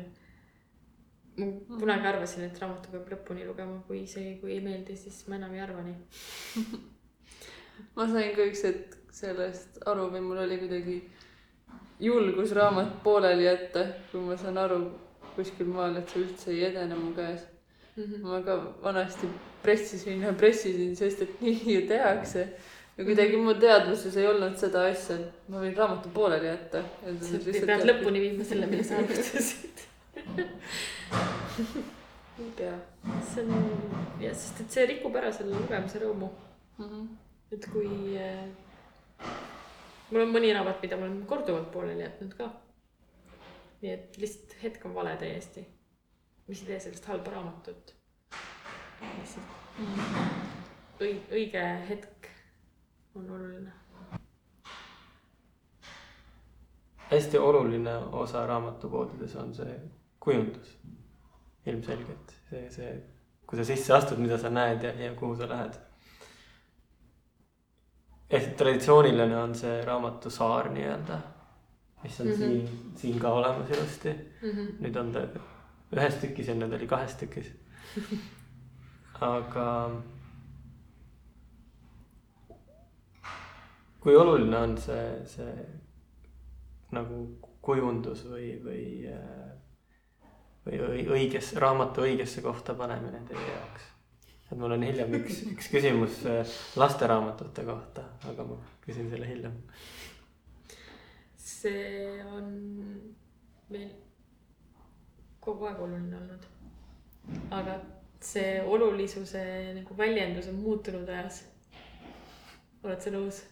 [1.42, 5.36] ma kunagi arvasin, et raamatu peab lõpuni lugema, kui see, kui ei meeldi, siis ma
[5.40, 6.80] enam ei arva nii.
[7.98, 11.02] ma sain ka üks hetk sellest aru või mul oli kuidagi
[12.02, 14.78] julgus raamat pooleli jätta, kui ma saan aru
[15.36, 17.46] kuskil maal, et see üldse ei edene mu käes.
[18.22, 19.28] ma ka vanasti
[19.62, 22.46] pressisin ja pressisin, sest et nii ju tehakse.
[22.96, 26.82] ja kuidagi mu teadvuses ei olnud seda asja, et ma võin raamatu pooleli jätta.
[27.20, 29.86] sa pead lõpuni viima selle, mille sa alustasid.
[32.42, 32.74] ei pea.
[33.32, 33.64] see on
[34.20, 36.32] jah, sest et see rikub ära selle lugemise rõõmu.
[36.82, 37.08] Mhm.
[37.52, 38.46] et kui äh,
[40.12, 42.50] mul on mõni raamat, mida ma olen korduvalt pooleli jätnud ka.
[43.82, 45.66] nii et lihtsalt hetk on vale täiesti.
[46.48, 47.94] mis ei tee sellest halba raamatut.
[49.18, 52.28] lihtsalt õi-, õige hetk
[53.14, 53.72] on oluline.
[57.12, 59.80] hästi oluline osa raamatupoodides on see
[60.20, 60.76] kujundus.
[61.66, 62.92] ilmselgelt see, see,
[63.46, 65.78] kui sa sisse astud, mida sa näed ja, ja kuhu sa lähed.
[68.32, 71.18] Ehk traditsiooniline on see raamatusaar nii-öelda,
[72.02, 72.32] mis on mm.
[72.32, 72.38] -hmm.
[72.38, 74.14] siin, siin ka olemas ilusti.
[74.80, 75.26] nüüd on ta
[75.92, 77.52] ühes tükis, enne ta oli kahes tükis.
[79.20, 79.68] aga
[84.00, 85.52] kui oluline on see, see
[86.92, 87.22] nagu
[87.62, 88.84] kujundus või, või,
[90.66, 93.91] või õi- õiges, raamatu õigesse kohta panemine teie jaoks?
[94.52, 99.56] Et mul on hiljem üks, üks küsimus äh, lasteraamatute kohta, aga ma küsin selle hiljem.
[101.42, 102.48] see on
[103.72, 103.90] meil
[105.42, 106.44] kogu aeg oluline olnud.
[107.50, 107.78] aga
[108.22, 109.42] see olulisuse
[109.78, 111.44] nagu väljendus on muutunud ajas.
[112.82, 113.42] oled sa nõus?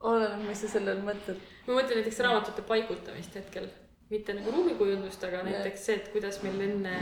[0.00, 1.40] oleneb, mis sa selle all mõtled.
[1.66, 3.70] ma mõtlen näiteks raamatute paigutamist hetkel.
[4.10, 6.94] mitte nagu ruumikujundust, aga näiteks see, et kuidas meil enne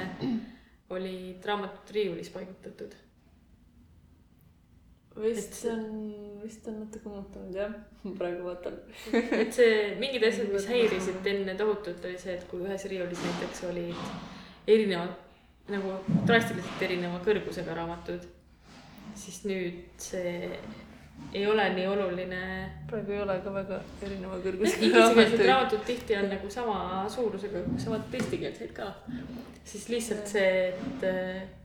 [0.95, 2.97] olid raamatud riiulis paigutatud.
[5.23, 5.85] Vist see on,
[6.43, 7.73] vist on natuke muutunud jah,
[8.19, 8.79] praegu vaatan.
[9.13, 13.65] et see, mingid asjad, mis häirisid enne tohutult, oli see, et kui ühes riiulis näiteks
[13.71, 14.03] olid
[14.69, 15.15] erinevad,
[15.73, 15.95] nagu
[16.29, 18.27] drastiliselt erineva kõrgusega raamatud,
[19.19, 20.37] siis nüüd see
[21.35, 22.41] ei ole nii oluline.
[22.89, 25.47] praegu ei ole ka väga erineva kõrgusega raamatuid.
[25.51, 28.93] raamatud tihti on nagu sama suurusega, samad eestikeelseid ka.
[29.65, 31.58] siis lihtsalt see, et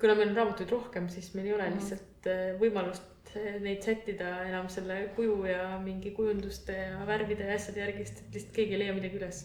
[0.00, 1.78] kuna meil on raamatuid rohkem, siis meil ei ole Mhm.
[1.78, 7.54] lihtsalt äh, võimalust äh, neid sättida enam selle kuju ja mingi kujunduste ja värvide ja
[7.54, 9.44] asjade järgi, sest et lihtsalt keegi ei leia midagi üles.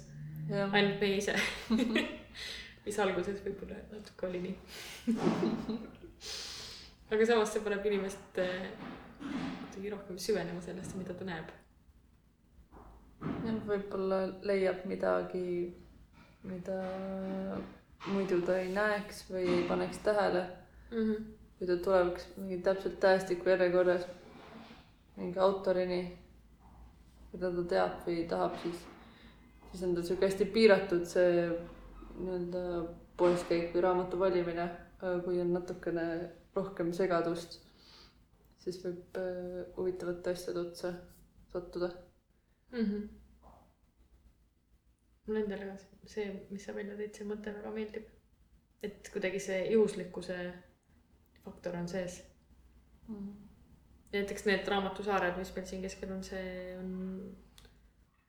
[0.72, 1.36] ainult meie ise.
[2.86, 4.56] mis alguses võib-olla natuke oli nii.
[7.14, 8.66] aga samas see paneb inimest äh,
[9.24, 11.54] kuidagi rohkem süvenema sellesse, mida ta näeb.
[13.24, 15.74] jah, võib-olla leiab midagi,
[16.44, 16.80] mida
[18.08, 20.44] muidu ta ei näeks või ei paneks tähele,
[21.58, 24.08] kui ta tuleks mingi täpselt tähestiku järjekorras
[25.16, 26.02] mingi autorini,
[27.32, 28.84] keda ta teab või tahab, siis,
[29.72, 31.48] siis on tal sihuke hästi piiratud see
[32.18, 32.64] nii-öelda
[33.18, 34.70] poeskäik või raamatu valimine.
[35.26, 36.04] kui on natukene
[36.56, 37.58] rohkem segadust,
[38.64, 40.94] siis võib äh, huvitavate asjade otsa
[41.52, 41.90] sattuda.
[42.72, 42.86] mm.
[42.86, 43.10] -hmm.
[45.28, 48.12] mulle endale ka see, mis sa välja tõid, see mõte väga meeldib.
[48.84, 50.36] et kuidagi see juhuslikkuse
[51.44, 52.22] faktor on sees.
[54.14, 56.92] näiteks need raamatusaared, mis meil siin keskel on, see on,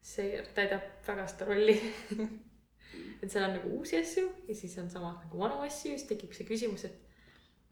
[0.02, 1.76] see täidab väga seda rolli.
[3.22, 6.08] et seal on nagu uusi asju ja siis on samas nagu vanu asju ja siis
[6.08, 7.04] tekib see küsimus, et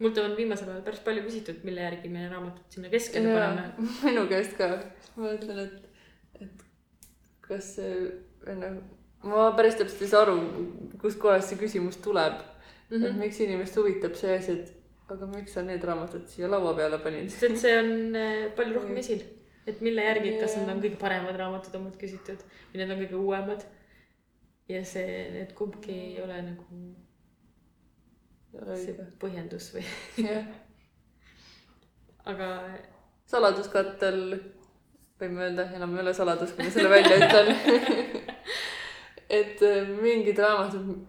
[0.02, 3.86] mult on viimasel ajal päris palju küsitud, mille järgi me raamatud sinna keskele paneme.
[4.08, 4.68] minu käest ka,
[5.16, 6.66] ma mõtlen, et, et
[7.46, 7.94] kas see,
[8.42, 8.80] või noh,
[9.28, 10.38] ma päris täpselt ei saa aru,
[11.02, 12.96] kustkohast see küsimus tuleb mm.
[12.96, 13.04] -hmm.
[13.06, 16.98] et miks inimest huvitab see asi, et aga miks sa need raamatud siia laua peale
[17.04, 17.30] panid?
[17.30, 19.22] sest see on äh, palju rohkem esil,
[19.66, 22.42] et mille järgi, et kas need on kõige paremad raamatud on mult küsitud
[22.72, 23.66] või need on kõige uuemad.
[24.68, 26.82] ja see, need kumbki ei ole nagu
[28.76, 29.84] see põhjendus või,
[30.26, 30.48] jah,
[32.32, 32.48] aga
[33.32, 34.18] saladuskattel
[35.22, 37.48] võime öelda, enam ei ole saladus, kui ma selle välja ütlen.
[39.32, 41.06] et äh, mingid raamatud,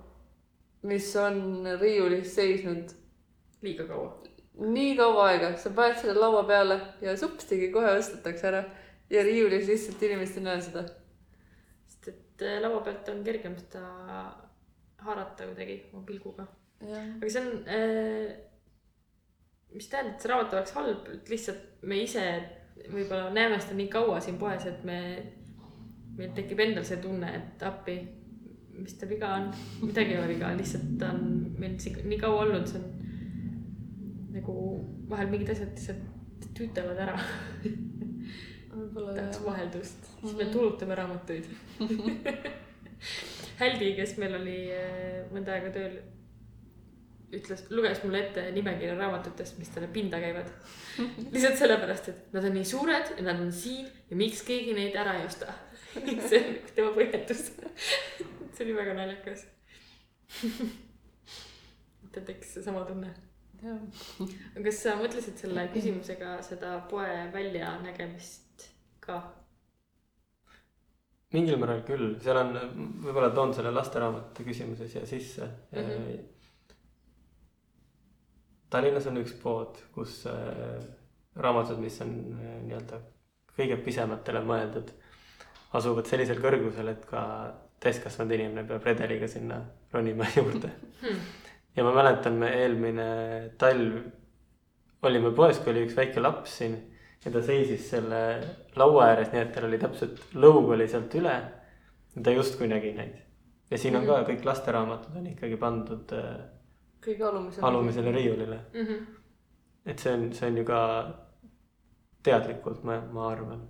[0.89, 2.93] mis on riiulis seisnud
[3.63, 4.11] liiga kaua.
[4.53, 8.63] nii kaua aega, sa paned selle laua peale ja supstigi kohe ostetakse ära
[9.09, 10.85] ja riiulis lihtsalt inimesed ei näe seda.
[11.87, 13.83] sest et äh, laua pealt on kergem seda
[15.03, 16.47] haarata kuidagi oma pilguga.
[16.81, 18.35] aga see on äh,,
[19.73, 22.25] mis tähendab, et see raamat oleks halb, et lihtsalt me ise
[22.91, 24.99] võib-olla näeme seda nii kaua siin poes, et me,
[26.17, 27.95] meil tekib endal see tunne, et appi,
[28.77, 29.47] mis ta viga on,
[29.81, 34.55] midagi ei ole viga, lihtsalt ta on meil siin nii kaua olnud, see on nagu
[35.09, 37.17] vahel mingid asjad lihtsalt tüütavad ära,
[39.15, 40.51] tahaks vaheldust, siis me Mhm.
[40.53, 41.45] tulutame raamatuid.
[43.59, 45.97] Häldi, kes meil oli äh, mõnda aega tööl,
[47.33, 50.49] ütles, luges mulle ette nimekirja raamatutest, mis talle pinda käivad.
[51.33, 54.95] lihtsalt sellepärast, et nad on nii suured ja nad on siin ja miks keegi neid
[54.99, 55.53] ära ei osta.
[56.29, 57.43] see on tema põhjendus.
[58.53, 59.45] see oli väga naljakas.
[62.03, 63.13] et tekkis seesama tunne.
[64.65, 68.67] kas sa mõtlesid selle küsimusega seda poe väljanägemist
[69.03, 69.21] ka?
[71.33, 72.51] mingil määral küll, seal on,
[73.01, 75.79] võib-olla toon selle lasteraamatute küsimuse siia sisse mm.
[75.79, 76.21] -hmm.
[78.73, 80.77] Tallinnas on üks pood, kus äh,
[81.35, 82.97] raamatud, mis on äh, nii-öelda
[83.53, 84.89] kõige pisematele mõeldud,
[85.73, 87.21] asuvad sellisel kõrgusel, et ka
[87.83, 89.61] täiskasvanud inimene peab redeliga sinna
[89.93, 90.71] ronima juurde
[91.03, 91.19] Hmm.
[91.75, 93.07] ja ma mäletan, me eelmine
[93.59, 93.97] talv
[95.03, 96.77] olime poes, kui oli üks väike laps siin
[97.25, 98.21] ja ta seisis selle
[98.79, 101.35] laua ääres, nii et tal oli täpselt lõug oli sealt üle.
[102.23, 103.19] ta justkui nägi neid
[103.71, 106.33] ja siin on ka kõik lasteraamatud on ikkagi pandud äh,
[107.03, 107.65] kõige alumisel.
[107.65, 109.05] alumisele riiulile, Mm -hmm.
[109.85, 110.79] et see on, see on ju ka
[112.23, 113.67] teadlikult, ma, ma arvan.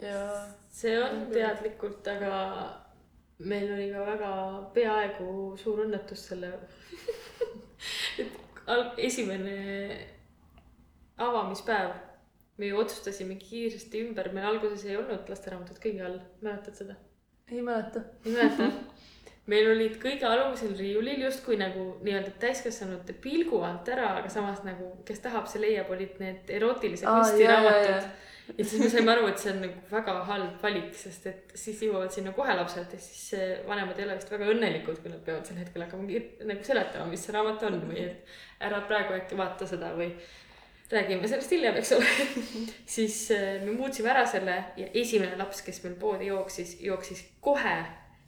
[0.00, 2.36] ja see on teadlikult, aga
[3.44, 4.32] meil oli ka väga
[4.74, 5.28] peaaegu
[5.60, 6.52] suur õnnetus selle.
[8.22, 9.56] et esimene
[11.22, 11.94] avamispäev,
[12.58, 16.98] me ju otsustasime kiiresti ümber, meil alguses ei olnud lasteraamatut kõige all, mäletad seda?
[17.52, 18.00] ei mäleta.
[18.24, 18.68] ei mäleta.
[19.52, 24.92] meil olid kõige alumisel riiulil justkui nagu nii-öelda täiskasvanute pilgu alt ära, aga samas nagu,
[25.08, 27.24] kes tahab, see leiab, olid need erootilise Aa,
[28.58, 31.82] ja siis me saime aru, et see on nagu väga halb valik, sest et siis
[31.86, 35.48] jõuavad sinna kohe lapsed ja siis vanemad ei ole vist väga õnnelikud, kui nad peavad
[35.48, 39.68] sel hetkel hakkama nagu seletama, mis see raamat on või et ära praegu äkki vaata
[39.68, 40.12] seda või
[40.92, 42.06] räägime sellest hiljem, eks ole
[42.94, 47.76] siis eh, me muutsime ära selle ja esimene laps, kes meil poodi jooksis, jooksis kohe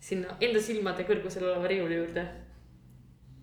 [0.05, 2.25] sinna enda silmade kõrgusel oleva riiuli juurde.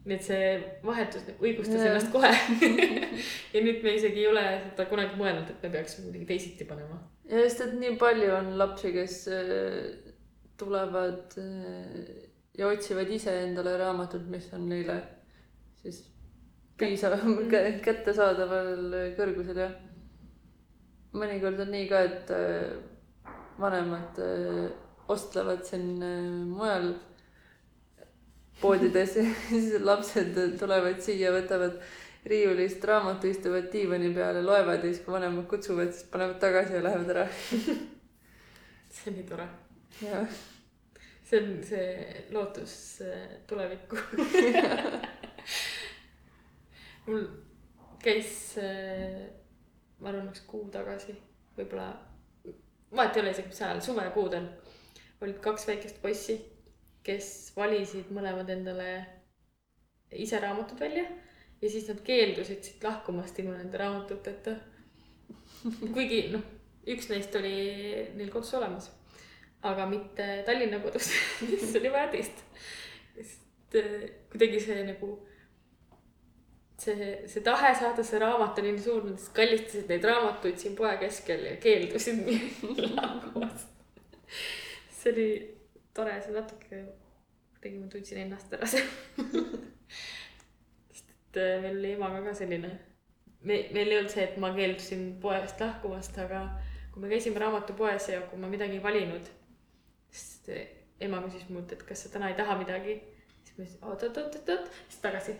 [0.05, 0.45] Nii et see
[0.85, 2.31] vahetus nagu õigustas ennast kohe.
[3.53, 6.97] Ja nüüd me isegi ei ole seda kunagi mõelnud, et me peaksime midagi teisiti panema.
[7.29, 10.13] ja just, et nii palju on lapsi, kes äh,
[10.57, 12.07] tulevad äh,
[12.57, 14.97] ja otsivad ise endale raamatut, mis on neile
[15.83, 16.01] siis
[16.81, 17.13] piisav
[17.53, 19.69] kä- kättesaadaval kõrgusel ja
[21.13, 24.17] mõnikord on nii ka, et äh, vanemad
[25.11, 25.99] ostlevad siin
[26.55, 26.93] mujal
[28.61, 31.79] poodides ja siis lapsed tulevad siia, võtavad
[32.29, 36.83] riiulist raamatu, istuvad diivani peale, loevad ja siis, kui vanemad kutsuvad, siis panevad tagasi ja
[36.85, 37.27] lähevad ära.
[38.93, 39.47] see on nii tore.
[40.01, 40.41] jah,
[41.29, 42.75] see on see lootus
[43.49, 44.01] tulevikku
[47.07, 47.25] mul
[48.01, 48.55] käis,
[50.01, 51.15] ma arvan, üks kuu tagasi,
[51.57, 51.91] võib-olla,
[52.93, 54.47] vahet ei ole isegi, mis ajal, suvekuudel
[55.21, 56.37] olid kaks väikest poissi,
[57.03, 58.91] kes valisid mõlemad endale
[60.11, 61.05] ise raamatud välja
[61.61, 64.55] ja siis nad keeldusid siit lahkumast ilma nende raamatuteta.
[65.93, 66.43] kuigi noh,
[66.89, 67.55] üks neist oli
[68.17, 68.89] neil kodus olemas,
[69.63, 71.11] aga mitte Tallinna kodus
[71.49, 72.43] mis oli Värdist.
[73.15, 75.11] sest eh, kuidagi see nagu
[76.81, 80.95] see, see tahe saada see raamat oli nii suur, nad kallistasid neid raamatuid siin poe
[81.01, 82.25] keskel ja keeldusid
[82.97, 83.67] lahkumast.
[84.97, 85.29] see oli
[85.95, 86.81] tore, see natuke,
[87.55, 88.87] kuidagi ma tundsin ennast ära seal.
[90.91, 92.71] sest et äh, meil oli emaga ka selline,
[93.43, 96.43] me, meil ei olnud see, et ma keeldusin poest lahkumast, aga
[96.91, 99.31] kui me käisime raamatupoes ja kui ma midagi ei valinud,
[100.11, 100.67] siis äh,
[101.01, 102.99] ema küsis mult, et kas sa täna ei taha midagi.
[103.43, 105.35] siis ma ütlesin oot, oot, oot, oot, oot, siis tagasi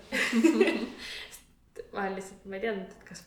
[1.32, 3.22] Sest vahel lihtsalt ma ei teadnud, et kas,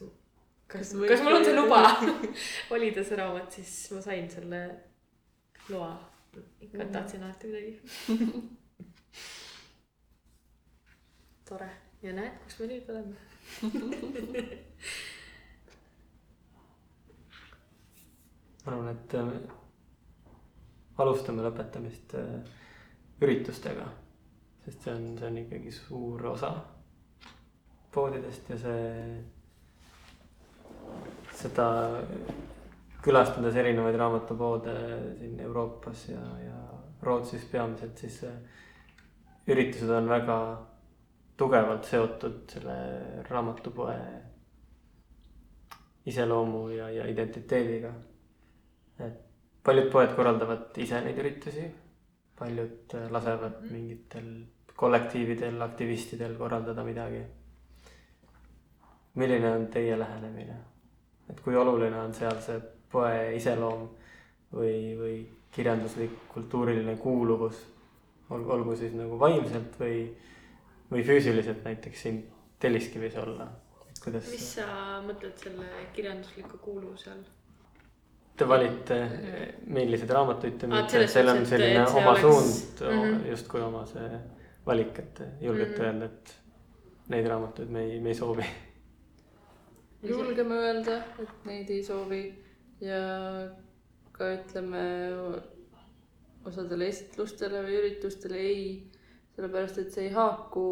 [0.66, 1.82] kas, Kas mul on see luba
[2.72, 4.64] valida see raamat, siis ma sain selle
[5.70, 5.94] loa.
[6.60, 6.92] Ikka Mhm.
[6.92, 7.80] tahtsin alati midagi.
[11.48, 11.70] tore
[12.02, 13.16] ja näed, kus me nüüd oleme.
[18.64, 19.32] ma arvan, et äh,
[21.04, 22.38] alustame lõpetamist äh,
[23.24, 23.86] üritustega,
[24.64, 26.52] sest see on, see on ikkagi suur osa
[27.94, 28.84] poodidest ja see,
[31.38, 31.66] seda
[33.04, 34.74] külastades erinevaid raamatupoode
[35.18, 36.60] siin Euroopas ja, ja
[37.04, 38.32] Rootsis peamiselt, siis äh,
[39.52, 40.38] üritused on väga
[41.36, 42.76] tugevalt seotud selle
[43.28, 43.98] raamatupoe
[46.08, 47.92] iseloomu ja, ja identiteediga.
[49.04, 49.20] Et
[49.64, 51.68] paljud poed korraldavad ise neid üritusi,
[52.38, 54.30] paljud äh, lasevad mingitel
[54.74, 57.24] kollektiividel, aktivistidel korraldada midagi.
[59.14, 60.56] milline on teie lähenemine,
[61.30, 62.56] et kui oluline on seal see
[62.94, 63.84] poe iseloom
[64.54, 65.14] või, või
[65.54, 67.58] kirjanduslik, kultuuriline kuuluvus,
[68.34, 69.98] olgu, siis nagu vaimselt või,
[70.90, 72.22] või füüsiliselt näiteks siin
[72.64, 73.44] Telliskivis olla,
[73.90, 74.66] et kuidas mis sa
[75.04, 75.66] mõtled selle
[75.96, 77.24] kirjandusliku kuuluvuse all?
[78.34, 78.96] Te valite,
[79.70, 83.26] milliseid raamatuid te et müüte, seal on et- selline et see oma oleks- suund mm,
[83.30, 84.08] justkui oma see
[84.66, 85.84] valik, et te julgete Mhm.
[85.86, 86.34] öelda, et
[87.14, 88.46] neid raamatuid me ei, me ei soovi.
[90.02, 92.22] julgeme öelda, et neid ei soovi
[92.84, 93.02] ja
[94.14, 94.84] ka ütleme
[96.46, 98.66] osadele esitlustele või üritustele ei,
[99.34, 100.66] sellepärast et see ei haaku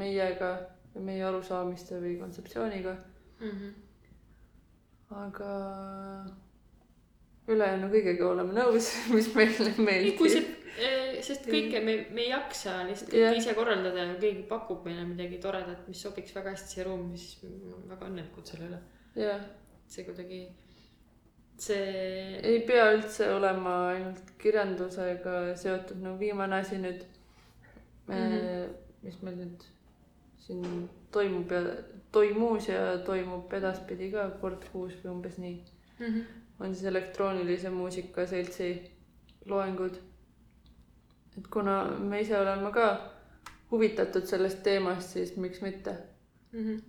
[0.00, 0.50] meiega
[0.94, 2.94] ja meie arusaamiste või kontseptsiooniga,
[3.40, 3.50] mm.
[3.50, 3.72] -hmm.
[5.22, 5.50] aga
[7.50, 10.18] ülejäänu kõigega oleme nõus, mis meile ei, meeldib.
[10.18, 10.44] kui see,
[11.26, 15.40] sest kõike me, me ei jaksa lihtsalt kõike ise korraldada ja keegi pakub meile midagi
[15.42, 17.42] toredat, mis sobiks väga hästi siia ruumi, siis
[17.90, 18.80] väga õnnelikud selle üle.
[19.18, 19.42] jah,
[19.90, 20.40] see kuidagi,
[21.58, 21.86] see,
[22.46, 27.02] ei pea üldse olema ainult kirjandusega seotud, no viimane asi nüüd
[28.06, 28.14] mm.
[28.14, 28.68] -hmm.
[29.02, 29.66] mis meil nüüd
[30.44, 31.62] siin toimub ja
[32.12, 35.58] toimus ja toimub edaspidi ka kord kuus või umbes nii,
[35.98, 36.24] mm -hmm.
[36.60, 38.70] on siis elektroonilise muusika seltsi
[39.46, 39.98] loengud.
[41.38, 42.86] et kuna me ise oleme ka
[43.70, 45.96] huvitatud sellest teemast, siis miks mitte.
[46.52, 46.64] mm.
[46.66, 46.82] -hmm.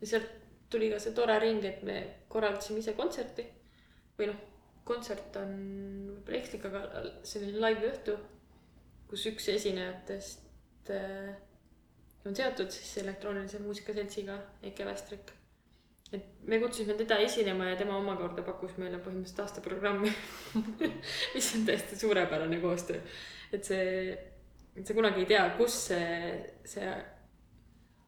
[0.00, 0.39] ja sealt
[0.70, 1.98] tuli ka see tore ring, et me
[2.30, 3.46] korraldasime ise kontserti
[4.18, 4.40] või noh,
[4.86, 5.52] kontsert on
[6.14, 8.16] võib-olla ekslik, aga selline live õhtu,
[9.10, 11.34] kus üks esinejatest äh,
[12.26, 15.32] on seotud siis elektroonilise muusika seltsiga, Eke Västrik.
[16.12, 20.10] et me kutsusime teda esinema ja tema omakorda pakkus meile põhimõtteliselt aastaprogrammi
[21.34, 23.00] mis on täiesti suurepärane koostöö.
[23.52, 24.16] et see,
[24.82, 26.32] sa kunagi ei tea, kus see,
[26.66, 26.90] see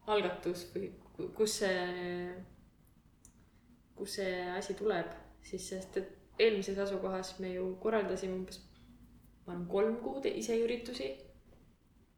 [0.07, 0.91] algatus või
[1.37, 1.79] kus see,
[3.95, 5.11] kus see asi tuleb,
[5.45, 8.59] siis sest et eelmises asukohas me ju korraldasime umbes,
[9.45, 11.11] ma arvan, kolm kuud ise üritusi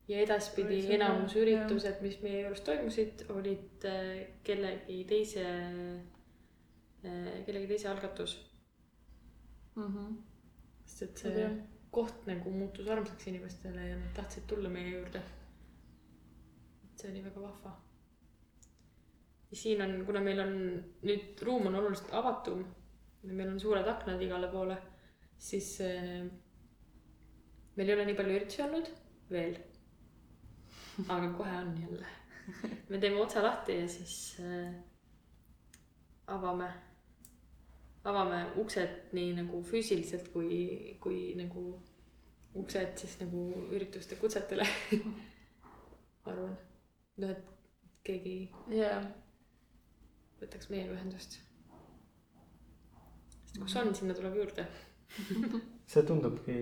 [0.07, 4.11] ja edaspidi on enamus hea, üritused, mis meie juures toimusid, olid äh,
[4.45, 5.45] kellegi teise,
[7.05, 8.37] kellegi teise algatus.
[9.75, 9.87] mm.
[9.87, 10.13] -hmm.
[10.85, 11.49] sest et see hea.
[11.91, 15.21] koht nagu muutus armsaks inimestele ja nad tahtsid tulla meie juurde.
[16.83, 17.84] et see oli väga vahva.
[19.51, 20.55] Ja siin on, kuna meil on
[21.05, 22.65] nüüd ruum on oluliselt avatum
[23.33, 24.77] meil on suured aknad igale poole,
[25.37, 26.25] siis äh,
[27.75, 28.91] meil ei ole nii palju üritusi olnud
[29.31, 29.57] veel.
[31.09, 32.07] aga kohe on jälle.
[32.89, 34.73] me teeme otsa lahti ja siis äh,
[36.27, 36.69] avame
[38.05, 41.65] avame uksed nii nagu füüsiliselt kui, kui nagu
[42.55, 44.67] uksed siis nagu ürituste kutsetele
[46.29, 46.53] arvan,
[47.17, 47.49] noh, et
[48.05, 48.35] keegi
[48.77, 49.01] jaa,
[50.45, 51.39] võtaks meiega ühendust.
[53.45, 54.67] sest kus on, sinna tuleb juurde.
[55.91, 56.55] see tundubki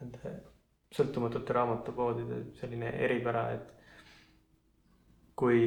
[0.00, 0.34] nende
[0.92, 3.70] sõltumatute raamatupoodide selline eripära, et
[5.38, 5.62] kui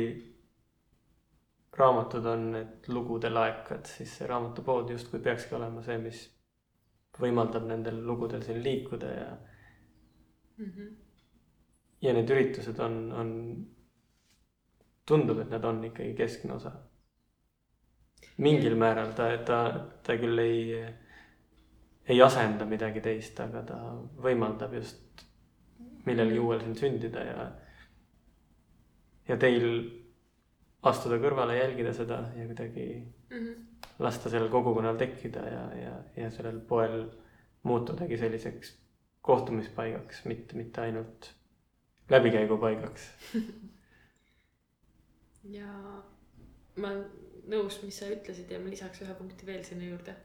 [1.75, 6.21] raamatud on need lugude laekad, siis see raamatupood justkui peakski olema see, mis
[7.19, 9.33] võimaldab nendel lugudel siin liikuda ja,
[10.57, 10.95] Mm -hmm.
[12.01, 13.31] ja need üritused on, on,
[15.05, 16.71] tundub, et nad on ikkagi keskne osa.
[18.37, 19.59] mingil määral ta, ta,
[20.03, 20.79] ta küll ei,
[22.07, 23.77] ei asenda midagi teist, aga ta
[24.23, 25.23] võimaldab just
[26.05, 27.45] millelgi uuel siin sündida ja,
[29.27, 29.67] ja teil
[30.83, 32.87] astuda kõrvale, jälgida seda ja kuidagi
[33.29, 33.55] Mm -hmm.
[33.99, 37.05] lasta sellel kogukonnal tekkida ja, ja, ja sellel poel
[37.63, 38.77] muutudagi selliseks
[39.21, 41.35] kohtumispaigaks, mitte, mitte ainult
[42.09, 43.09] läbikäigupaigaks.
[45.53, 45.69] ja
[46.81, 46.91] ma
[47.51, 50.15] nõus, mis sa ütlesid ja ma lisaks ühe punkti veel sinna juurde.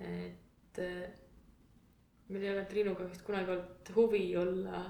[0.00, 1.04] et äh,
[2.28, 4.84] meil ei ole Triinuga vist kunagi olnud huvi olla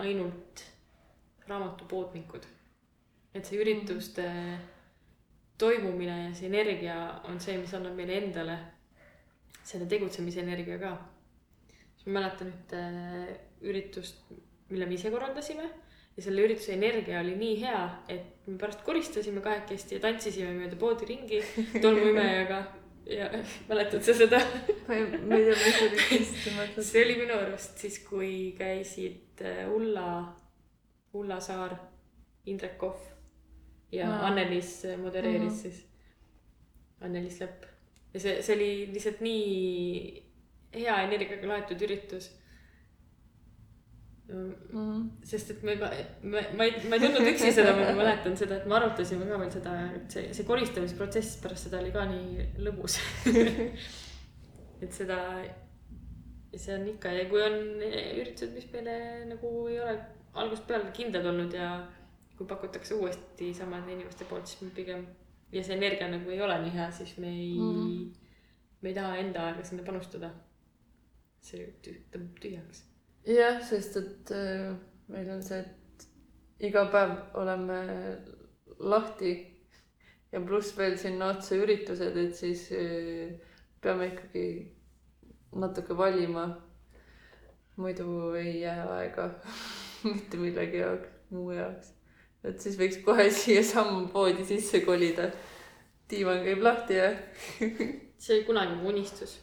[0.00, 0.64] ainult
[1.48, 2.46] raamatupoodnikud.
[3.34, 4.26] et see ürituste
[5.58, 6.96] toimumine ja see energia
[7.28, 8.58] on see, mis annab meile endale
[9.62, 10.96] selle tegutsemise energia ka.
[12.06, 12.80] ma mäletan ühte
[13.60, 14.22] üritust,
[14.70, 15.68] mille me ise korraldasime
[16.16, 20.76] ja selle ürituse energia oli nii hea, et me pärast koristasime kahekesti ja tantsisime mööda
[20.80, 21.40] poodi ringi
[21.82, 22.58] tolmuimejaga
[23.10, 23.28] ja
[23.70, 24.40] mäletad sa seda?
[24.88, 25.72] ma ei, ma ei tea,
[26.10, 26.86] mis sa mõtled.
[26.90, 30.08] see oli minu arust siis, kui käisid äh, Ulla,
[31.18, 31.74] Ulla Saar,
[32.46, 33.00] Indrek Kohv
[33.92, 34.26] ja Aa.
[34.30, 35.60] Anneliis modereeris Mhm.
[35.62, 35.80] siis,
[37.00, 37.64] Anneliis Lepp.
[38.14, 40.22] ja see, see oli lihtsalt nii
[40.74, 42.30] hea energiaga laetud üritus
[44.30, 45.06] Mhm.
[45.26, 48.68] sest et me, me, ma ei, ma ei tundnud üksi seda, ma mäletan seda, et
[48.70, 53.00] me arutasime ka veel seda, et see, see koristamisprotsess pärast seda oli ka nii lõbus.
[54.84, 55.18] et seda,
[56.54, 58.96] see on ikka ja kui on üritused, mis meile
[59.32, 59.96] nagu ei ole
[60.38, 61.72] algusest peale kindlad olnud ja
[62.38, 65.02] kui pakutakse uuesti samade inimeste poolt, siis me pigem
[65.52, 68.12] ja see energia nagu ei ole nii hea, siis me ei mm.,
[68.80, 70.30] me ei taha enda aega sinna panustada.
[71.40, 72.82] see tõmbab tühjaks.
[73.26, 74.72] jah, sest et äh,
[75.08, 77.78] meil on see, et iga päev oleme
[78.80, 79.32] lahti
[80.32, 83.32] ja pluss veel sinna otsa üritused, et siis äh,
[83.82, 84.46] peame ikkagi
[85.52, 86.48] natuke valima.
[87.80, 89.30] muidu ei jää aega
[90.04, 91.94] mitte millegi jaoks, muu jaoks.
[92.44, 95.30] et siis võiks kohe siiasamma poodi sisse kolida.
[96.10, 97.12] diivan käib lahti ja
[98.20, 99.38] see oli kunagi mu unistus.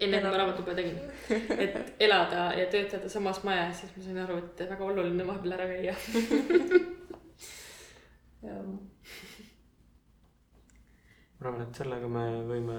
[0.00, 0.98] Enne kui ma raamatupoe tegin,
[1.64, 5.66] et elada ja töötada samas majas, siis ma sain aru, et väga oluline vahepeal ära
[5.68, 5.94] käia.
[8.46, 8.78] ja ma
[11.40, 12.78] arvan, et sellega me võime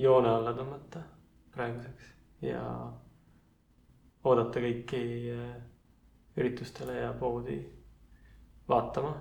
[0.00, 1.00] joone alla tõmmata
[1.52, 2.04] praeguseks
[2.46, 2.62] ja
[4.24, 5.02] oodata kõiki
[5.34, 5.52] äh,
[6.40, 7.58] üritustele ja poodi
[8.68, 9.12] vaatama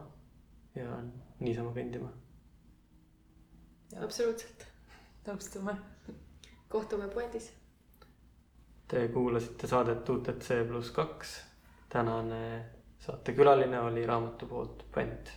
[0.75, 1.01] ja
[1.39, 2.11] niisama kõndima.
[3.99, 4.67] absoluutselt.
[5.27, 5.75] nõustume.
[6.71, 7.51] Kohtume poodis.
[8.87, 11.41] Te kuulasite saadet UTC pluss kaks.
[11.89, 12.65] tänane
[12.99, 15.31] saatekülaline oli raamatupood Pant